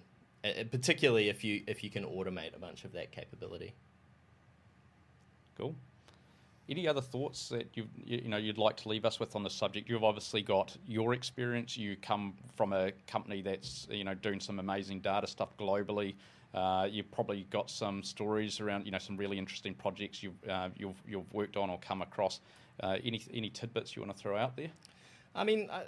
particularly 0.72 1.30
if 1.30 1.44
you 1.44 1.64
if 1.68 1.84
you 1.84 1.90
can 1.90 2.04
automate 2.04 2.56
a 2.56 2.60
bunch 2.60 2.84
of 2.84 2.94
that 2.94 3.12
capability. 3.12 3.74
Cool. 5.58 5.76
Any 6.70 6.88
other 6.88 7.02
thoughts 7.02 7.48
that 7.50 7.70
you 7.76 7.88
you 8.06 8.28
know 8.28 8.38
you'd 8.38 8.58
like 8.58 8.76
to 8.78 8.90
leave 8.90 9.06
us 9.06 9.20
with 9.20 9.36
on 9.36 9.44
the 9.44 9.50
subject? 9.50 9.90
You've 9.90 10.04
obviously 10.04 10.42
got 10.42 10.76
your 10.86 11.14
experience. 11.14 11.78
You 11.78 11.96
come 11.96 12.34
from 12.56 12.74
a 12.74 12.92
company 13.08 13.42
that's 13.42 13.88
you 13.90 14.04
know 14.04 14.14
doing 14.14 14.40
some 14.40 14.60
amazing 14.60 15.00
data 15.00 15.28
stuff 15.28 15.56
globally. 15.58 16.16
Uh, 16.54 16.88
you've 16.90 17.10
probably 17.12 17.46
got 17.50 17.70
some 17.70 18.04
stories 18.04 18.60
around 18.60 18.86
you 18.86 18.92
know 18.92 18.98
some 18.98 19.18
really 19.18 19.38
interesting 19.38 19.74
projects 19.74 20.22
you've 20.22 20.50
uh, 20.50 20.70
you've, 20.78 21.02
you've 21.08 21.34
worked 21.34 21.58
on 21.58 21.70
or 21.70 21.80
come 21.80 22.02
across. 22.02 22.42
Uh, 22.82 22.98
any 23.04 23.22
any 23.34 23.50
tidbits 23.50 23.96
you 23.96 24.02
want 24.02 24.16
to 24.16 24.22
throw 24.22 24.38
out 24.38 24.56
there? 24.56 24.70
I 25.34 25.44
mean. 25.44 25.70
I 25.72 25.84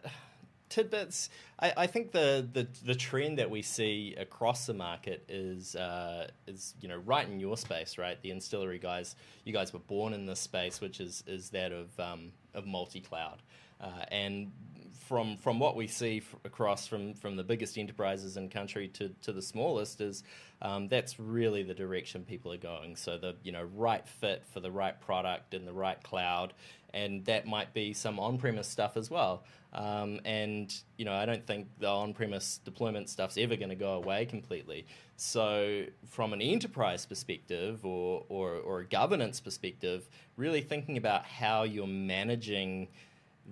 tidbits. 0.69 1.29
I, 1.59 1.73
I 1.77 1.87
think 1.87 2.11
the, 2.11 2.47
the 2.51 2.67
the 2.85 2.95
trend 2.95 3.39
that 3.39 3.49
we 3.49 3.61
see 3.61 4.15
across 4.17 4.65
the 4.65 4.73
market 4.73 5.23
is 5.27 5.75
uh, 5.75 6.27
is 6.47 6.75
you 6.81 6.87
know 6.87 6.97
right 6.97 7.27
in 7.27 7.39
your 7.39 7.57
space, 7.57 7.97
right? 7.97 8.21
The 8.21 8.31
Instillery 8.31 8.79
guys, 8.79 9.15
you 9.45 9.53
guys 9.53 9.73
were 9.73 9.79
born 9.79 10.13
in 10.13 10.25
this 10.25 10.39
space, 10.39 10.81
which 10.81 10.99
is 10.99 11.23
is 11.27 11.49
that 11.49 11.71
of 11.71 11.99
um, 11.99 12.31
of 12.53 12.65
multi 12.65 13.01
cloud. 13.01 13.41
Uh, 13.81 14.03
and 14.11 14.51
from 14.99 15.37
from 15.37 15.59
what 15.59 15.75
we 15.75 15.87
see 15.87 16.21
across 16.45 16.85
from 16.85 17.13
from 17.13 17.35
the 17.35 17.43
biggest 17.43 17.77
enterprises 17.77 18.37
in 18.37 18.49
country 18.49 18.87
to 18.89 19.09
to 19.21 19.31
the 19.31 19.41
smallest 19.41 20.01
is 20.01 20.23
um, 20.61 20.87
that's 20.87 21.19
really 21.19 21.63
the 21.63 21.73
direction 21.73 22.23
people 22.25 22.51
are 22.51 22.57
going. 22.57 22.95
So 22.95 23.17
the 23.17 23.35
you 23.43 23.51
know 23.51 23.63
right 23.75 24.07
fit 24.07 24.43
for 24.53 24.59
the 24.59 24.71
right 24.71 24.99
product 24.99 25.53
in 25.53 25.65
the 25.65 25.73
right 25.73 26.01
cloud, 26.03 26.53
and 26.93 27.25
that 27.25 27.47
might 27.47 27.73
be 27.73 27.93
some 27.93 28.19
on-premise 28.19 28.67
stuff 28.67 28.97
as 28.97 29.09
well. 29.09 29.43
Um, 29.71 30.19
and 30.25 30.73
you 30.97 31.05
know 31.05 31.13
I 31.13 31.25
don't 31.25 31.45
think 31.45 31.67
the 31.79 31.87
on-premise 31.87 32.59
deployment 32.65 33.09
stuff's 33.09 33.37
ever 33.37 33.55
going 33.55 33.69
to 33.69 33.75
go 33.75 33.93
away 33.93 34.25
completely. 34.25 34.85
So 35.15 35.83
from 36.07 36.33
an 36.33 36.41
enterprise 36.41 37.05
perspective 37.05 37.85
or, 37.85 38.25
or 38.29 38.55
or 38.55 38.79
a 38.79 38.85
governance 38.85 39.39
perspective, 39.39 40.09
really 40.35 40.61
thinking 40.61 40.97
about 40.97 41.25
how 41.25 41.63
you're 41.63 41.87
managing 41.87 42.89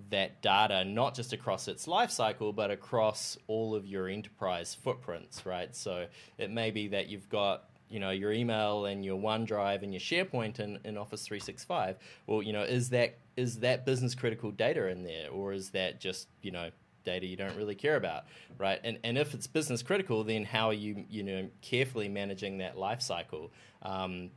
that 0.10 0.41
data 0.41 0.83
not 0.86 1.15
just 1.15 1.33
across 1.33 1.67
its 1.67 1.88
life 1.88 2.12
cycle 2.12 2.53
but 2.53 2.71
across 2.71 3.38
all 3.47 3.75
of 3.75 3.86
your 3.86 4.07
enterprise 4.07 4.75
footprints 4.75 5.45
right? 5.45 5.75
So 5.75 6.07
it 6.38 6.51
may 6.51 6.71
be 6.71 6.89
that 6.89 7.07
you've 7.07 7.29
got 7.29 7.63
you 7.89 7.99
know 7.99 8.12
your 8.12 8.31
email 8.31 8.86
and 8.86 9.05
your 9.05 9.17
OneDrive 9.17 9.81
and 9.83 9.93
your 9.93 10.01
SharePoint 10.01 10.60
in, 10.60 10.79
in 10.83 10.97
Office 10.97 11.25
365 11.25 11.97
well 12.25 12.41
you 12.41 12.53
know 12.53 12.63
is 12.63 12.89
that 12.89 13.17
is 13.36 13.60
that 13.60 13.86
business 13.86 14.15
critical 14.15 14.51
data 14.51 14.88
in 14.88 15.03
there 15.03 15.29
or 15.29 15.53
is 15.53 15.71
that 15.71 15.99
just 15.99 16.27
you 16.41 16.51
know 16.51 16.69
data 17.05 17.25
you 17.25 17.38
don't 17.38 17.55
really 17.55 17.75
care 17.75 17.95
about 17.95 18.25
right? 18.57 18.79
And 18.83 18.99
and 19.03 19.17
if 19.17 19.33
it's 19.33 19.47
business 19.47 19.81
critical 19.81 20.23
then 20.23 20.43
how 20.43 20.67
are 20.67 20.73
you 20.73 21.05
you 21.10 21.23
know 21.23 21.49
carefully 21.62 22.10
managing 22.10 22.60
that 22.60 22.77
life 22.77 23.01
cycle? 23.01 23.51
Um, 23.81 24.31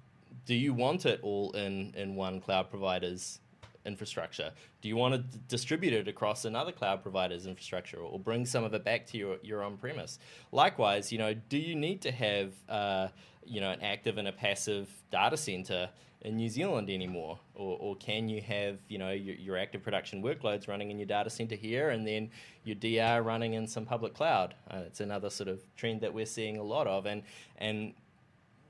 do 0.47 0.55
you 0.55 0.73
want 0.73 1.07
it 1.07 1.21
all 1.23 1.51
in 1.53 1.93
in 1.97 2.15
one 2.15 2.41
cloud 2.41 2.71
provider's 2.71 3.41
infrastructure? 3.85 4.53
Do 4.83 4.89
you 4.89 4.97
want 4.97 5.15
to 5.15 5.19
d- 5.19 5.39
distribute 5.49 5.93
it 5.93 6.09
across 6.09 6.45
another 6.45 6.73
cloud 6.73 7.03
provider's 7.03 7.47
infrastructure 7.47 7.99
or 7.99 8.19
bring 8.19 8.47
some 8.47 8.65
of 8.65 8.75
it 8.75 8.85
back 8.85 9.07
to 9.09 9.19
your, 9.19 9.37
your 9.43 9.63
on 9.63 9.77
premise? 9.77 10.19
Likewise, 10.53 11.13
you 11.13 11.19
know, 11.19 11.35
do 11.35 11.59
you 11.59 11.75
need 11.75 12.01
to 12.03 12.13
have 12.13 12.53
uh, 12.69 13.09
you 13.45 13.61
know 13.61 13.71
an 13.71 13.81
active 13.83 14.19
and 14.19 14.29
a 14.29 14.33
passive 14.33 14.89
data 15.11 15.37
center 15.37 15.89
in 16.23 16.37
New 16.37 16.51
Zealand 16.51 16.91
anymore, 16.91 17.39
or, 17.55 17.79
or 17.81 17.97
can 17.97 18.29
you 18.29 18.43
have 18.43 18.79
you 18.89 18.99
know 18.99 19.11
your, 19.11 19.37
your 19.37 19.57
active 19.57 19.83
production 19.83 20.23
workloads 20.23 20.69
running 20.69 20.91
in 20.91 20.99
your 20.99 21.07
data 21.07 21.31
center 21.31 21.55
here 21.55 21.91
and 21.91 22.07
then 22.07 22.31
your 22.65 22.77
DR 22.77 23.23
running 23.23 23.55
in 23.55 23.67
some 23.67 23.87
public 23.87 24.15
cloud? 24.15 24.55
Uh, 24.71 24.83
it's 24.87 25.01
another 25.01 25.31
sort 25.31 25.49
of 25.49 25.63
trend 25.77 26.03
that 26.03 26.13
we're 26.13 26.27
seeing 26.27 26.59
a 26.59 26.63
lot 26.63 26.87
of, 26.87 27.07
and 27.07 27.23
and 27.57 27.95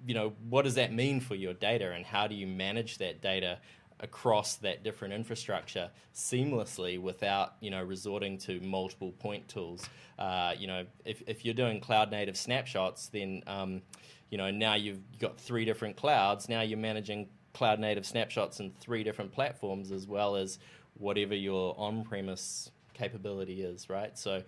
you 0.06 0.14
know 0.14 0.32
what 0.48 0.62
does 0.62 0.76
that 0.76 0.92
mean 0.92 1.20
for 1.20 1.34
your 1.34 1.52
data 1.52 1.92
and 1.92 2.06
how 2.06 2.26
do 2.26 2.34
you 2.34 2.46
manage 2.46 2.98
that 2.98 3.20
data 3.20 3.58
across 4.00 4.56
that 4.56 4.82
different 4.82 5.14
infrastructure 5.14 5.90
seamlessly 6.14 7.00
without 7.00 7.54
you 7.60 7.70
know 7.70 7.82
resorting 7.82 8.38
to 8.38 8.60
multiple 8.60 9.12
point 9.12 9.46
tools. 9.48 9.88
Uh, 10.18 10.54
you 10.58 10.66
know, 10.66 10.84
if, 11.04 11.22
if 11.26 11.44
you're 11.44 11.54
doing 11.54 11.80
cloud 11.80 12.10
native 12.10 12.36
snapshots, 12.36 13.08
then 13.08 13.42
um, 13.46 13.82
you 14.30 14.38
know 14.38 14.50
now 14.50 14.74
you've 14.74 15.00
got 15.18 15.38
three 15.38 15.64
different 15.64 15.96
clouds. 15.96 16.48
Now 16.48 16.62
you're 16.62 16.78
managing 16.78 17.28
cloud 17.52 17.80
native 17.80 18.06
snapshots 18.06 18.60
in 18.60 18.70
three 18.80 19.02
different 19.02 19.32
platforms 19.32 19.90
as 19.90 20.06
well 20.06 20.36
as 20.36 20.58
whatever 20.94 21.34
your 21.34 21.74
on-premise 21.78 22.70
capability 22.94 23.62
is, 23.62 23.88
right? 23.88 24.16
So 24.16 24.42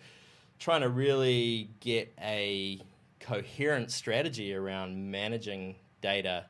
trying 0.59 0.83
to 0.83 0.89
really 0.89 1.71
get 1.81 2.13
a 2.21 2.81
coherent 3.19 3.91
strategy 3.91 4.55
around 4.55 5.11
managing 5.11 5.77
data 6.01 6.47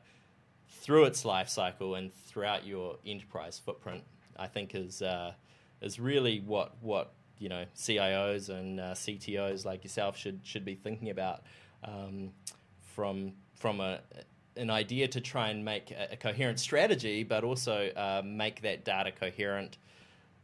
through 0.83 1.05
its 1.05 1.23
life 1.23 1.47
cycle 1.47 1.95
and 1.95 2.13
throughout 2.13 2.67
your 2.67 2.97
enterprise 3.05 3.57
footprint, 3.57 4.03
I 4.35 4.47
think 4.47 4.75
is 4.75 5.01
uh, 5.01 5.31
is 5.81 5.97
really 5.99 6.41
what 6.41 6.75
what 6.81 7.13
you 7.39 7.47
know 7.47 7.63
CIOs 7.75 8.49
and 8.49 8.79
uh, 8.79 8.93
CTOs 8.93 9.65
like 9.65 9.83
yourself 9.83 10.17
should 10.17 10.41
should 10.43 10.65
be 10.65 10.75
thinking 10.75 11.09
about 11.09 11.43
um, 11.85 12.31
from 12.81 13.31
from 13.55 13.79
a 13.79 14.01
an 14.57 14.69
idea 14.69 15.07
to 15.07 15.21
try 15.21 15.49
and 15.49 15.63
make 15.63 15.91
a, 15.91 16.09
a 16.11 16.17
coherent 16.17 16.59
strategy, 16.59 17.23
but 17.23 17.45
also 17.45 17.89
uh, 17.95 18.21
make 18.23 18.61
that 18.61 18.83
data 18.83 19.11
coherent 19.11 19.77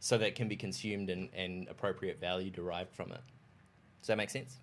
so 0.00 0.16
that 0.16 0.28
it 0.28 0.34
can 0.34 0.48
be 0.48 0.56
consumed 0.56 1.10
and, 1.10 1.28
and 1.34 1.68
appropriate 1.68 2.18
value 2.18 2.50
derived 2.50 2.92
from 2.92 3.12
it. 3.12 3.20
Does 4.00 4.08
that 4.08 4.16
make 4.16 4.30
sense? 4.30 4.56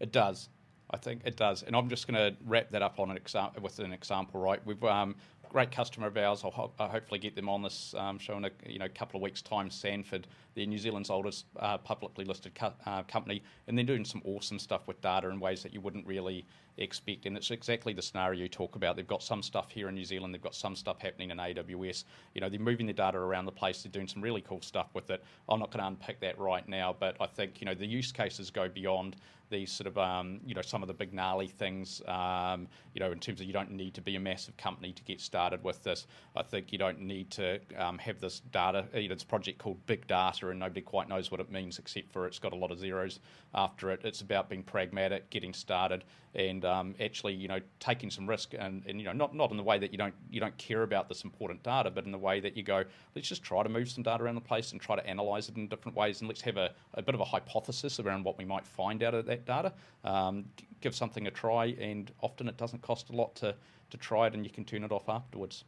It 0.00 0.10
does. 0.10 0.48
I 0.92 0.96
think 0.96 1.22
it 1.24 1.36
does, 1.36 1.62
and 1.62 1.76
I'm 1.76 1.88
just 1.88 2.06
going 2.08 2.16
to 2.16 2.36
wrap 2.44 2.70
that 2.70 2.82
up 2.82 2.98
on 2.98 3.10
an 3.10 3.18
exa- 3.18 3.58
with 3.60 3.78
an 3.78 3.92
example. 3.92 4.40
Right, 4.40 4.60
we've 4.66 4.82
um, 4.84 5.14
great 5.50 5.72
customer 5.72 6.06
of 6.06 6.16
ours. 6.16 6.42
I'll, 6.44 6.52
ho- 6.52 6.72
I'll 6.78 6.88
hopefully 6.88 7.18
get 7.18 7.34
them 7.34 7.48
on 7.48 7.62
this 7.62 7.92
um, 7.98 8.18
show 8.18 8.36
in 8.36 8.44
a 8.46 8.50
you 8.66 8.78
know 8.78 8.88
couple 8.94 9.18
of 9.18 9.22
weeks' 9.22 9.42
time. 9.42 9.68
Sanford, 9.68 10.26
they're 10.54 10.64
New 10.64 10.78
Zealand's 10.78 11.10
oldest 11.10 11.44
uh, 11.58 11.76
publicly 11.76 12.24
listed 12.24 12.54
co- 12.54 12.72
uh, 12.86 13.02
company, 13.02 13.42
and 13.66 13.76
they're 13.76 13.84
doing 13.84 14.04
some 14.04 14.22
awesome 14.24 14.58
stuff 14.58 14.86
with 14.86 15.00
data 15.02 15.28
in 15.28 15.40
ways 15.40 15.62
that 15.62 15.74
you 15.74 15.80
wouldn't 15.80 16.06
really 16.06 16.46
expect. 16.78 17.26
And 17.26 17.36
it's 17.36 17.50
exactly 17.50 17.92
the 17.92 18.00
scenario 18.00 18.42
you 18.42 18.48
talk 18.48 18.76
about. 18.76 18.96
They've 18.96 19.06
got 19.06 19.22
some 19.22 19.42
stuff 19.42 19.70
here 19.70 19.88
in 19.88 19.94
New 19.96 20.04
Zealand. 20.04 20.32
They've 20.32 20.40
got 20.40 20.54
some 20.54 20.76
stuff 20.76 21.00
happening 21.00 21.30
in 21.30 21.36
AWS. 21.36 22.04
You 22.34 22.40
know, 22.40 22.48
they're 22.48 22.60
moving 22.60 22.86
their 22.86 22.94
data 22.94 23.18
around 23.18 23.44
the 23.44 23.52
place. 23.52 23.82
They're 23.82 23.92
doing 23.92 24.08
some 24.08 24.22
really 24.22 24.40
cool 24.40 24.62
stuff 24.62 24.88
with 24.94 25.10
it. 25.10 25.22
I'm 25.48 25.58
not 25.58 25.70
going 25.70 25.80
to 25.80 25.88
unpick 25.88 26.20
that 26.20 26.38
right 26.38 26.66
now, 26.68 26.94
but 26.98 27.16
I 27.20 27.26
think 27.26 27.60
you 27.60 27.66
know 27.66 27.74
the 27.74 27.86
use 27.86 28.12
cases 28.12 28.50
go 28.50 28.68
beyond 28.68 29.16
these 29.50 29.70
sort 29.70 29.88
of 29.88 29.98
um, 29.98 30.40
you 30.46 30.54
know 30.54 30.62
some 30.62 30.82
of 30.82 30.86
the 30.86 30.94
big 30.94 31.12
gnarly 31.12 31.48
things 31.48 32.00
um, 32.06 32.68
you 32.94 33.00
know 33.00 33.10
in 33.12 33.18
terms 33.18 33.40
of 33.40 33.46
you 33.46 33.52
don't 33.52 33.70
need 33.70 33.94
to 33.94 34.00
be 34.00 34.16
a 34.16 34.20
massive 34.20 34.56
company 34.56 34.92
to 34.92 35.02
get 35.02 35.20
started 35.40 35.64
with 35.64 35.82
this 35.82 36.06
I 36.36 36.42
think 36.42 36.70
you 36.70 36.76
don't 36.76 37.00
need 37.00 37.30
to 37.30 37.60
um, 37.78 37.96
have 37.96 38.20
this 38.20 38.40
data 38.52 38.84
you 38.94 39.08
know, 39.08 39.14
it's 39.14 39.22
a 39.22 39.26
project 39.26 39.58
called 39.58 39.78
big 39.86 40.06
data 40.06 40.50
and 40.50 40.60
nobody 40.60 40.82
quite 40.82 41.08
knows 41.08 41.30
what 41.30 41.40
it 41.40 41.50
means 41.50 41.78
except 41.78 42.12
for 42.12 42.26
it's 42.26 42.38
got 42.38 42.52
a 42.52 42.56
lot 42.56 42.70
of 42.70 42.78
zeros 42.78 43.20
after 43.54 43.90
it 43.90 44.00
it's 44.04 44.20
about 44.20 44.50
being 44.50 44.62
pragmatic 44.62 45.30
getting 45.30 45.54
started 45.54 46.04
and 46.34 46.66
um, 46.66 46.94
actually 47.00 47.32
you 47.32 47.48
know 47.48 47.58
taking 47.78 48.10
some 48.10 48.28
risk 48.28 48.52
and, 48.58 48.82
and 48.86 49.00
you 49.00 49.06
know 49.06 49.14
not, 49.14 49.34
not 49.34 49.50
in 49.50 49.56
the 49.56 49.62
way 49.62 49.78
that 49.78 49.92
you 49.92 49.98
don't 49.98 50.14
you 50.30 50.40
don't 50.40 50.56
care 50.58 50.82
about 50.82 51.08
this 51.08 51.24
important 51.24 51.62
data 51.62 51.90
but 51.90 52.04
in 52.04 52.12
the 52.12 52.18
way 52.18 52.38
that 52.38 52.54
you 52.54 52.62
go 52.62 52.84
let's 53.16 53.26
just 53.26 53.42
try 53.42 53.62
to 53.62 53.70
move 53.70 53.88
some 53.88 54.02
data 54.02 54.22
around 54.22 54.34
the 54.34 54.40
place 54.42 54.72
and 54.72 54.80
try 54.80 54.94
to 54.94 55.06
analyze 55.06 55.48
it 55.48 55.56
in 55.56 55.66
different 55.68 55.96
ways 55.96 56.20
and 56.20 56.28
let's 56.28 56.42
have 56.42 56.58
a, 56.58 56.70
a 56.94 57.02
bit 57.02 57.14
of 57.14 57.20
a 57.22 57.24
hypothesis 57.24 57.98
around 57.98 58.24
what 58.24 58.36
we 58.36 58.44
might 58.44 58.66
find 58.66 59.02
out 59.02 59.14
of 59.14 59.24
that 59.24 59.46
data. 59.46 59.72
Um, 60.04 60.44
give 60.80 60.94
something 60.94 61.26
a 61.26 61.30
try, 61.30 61.66
and 61.80 62.10
often 62.22 62.48
it 62.48 62.56
doesn't 62.56 62.82
cost 62.82 63.10
a 63.10 63.12
lot 63.12 63.34
to, 63.36 63.54
to 63.90 63.96
try 63.96 64.26
it, 64.26 64.34
and 64.34 64.44
you 64.44 64.50
can 64.50 64.64
turn 64.64 64.84
it 64.84 64.92
off 64.92 65.08
afterwards. 65.08 65.64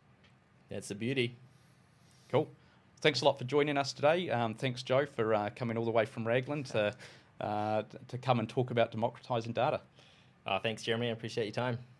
That's 0.71 0.89
the 0.89 0.95
beauty. 0.95 1.37
Cool. 2.31 2.49
Thanks 3.01 3.21
a 3.21 3.25
lot 3.25 3.39
for 3.39 3.45
joining 3.45 3.77
us 3.77 3.93
today. 3.93 4.31
Um, 4.31 4.55
thanks, 4.55 4.83
Joe, 4.83 5.07
for 5.07 5.35
uh, 5.35 5.51
coming 5.57 5.77
all 5.77 5.85
the 5.85 5.91
way 5.91 6.07
from 6.07 6.27
Raglan 6.27 6.65
to, 6.65 6.95
uh, 7.41 7.83
to 8.09 8.19
come 8.19 8.39
and 8.39 8.49
talk 8.49 8.71
about 8.71 8.91
democratizing 8.91 9.53
data. 9.53 9.81
Uh, 10.47 10.59
thanks, 10.59 10.83
Jeremy. 10.83 11.09
I 11.09 11.13
appreciate 11.13 11.45
your 11.45 11.53
time. 11.53 11.79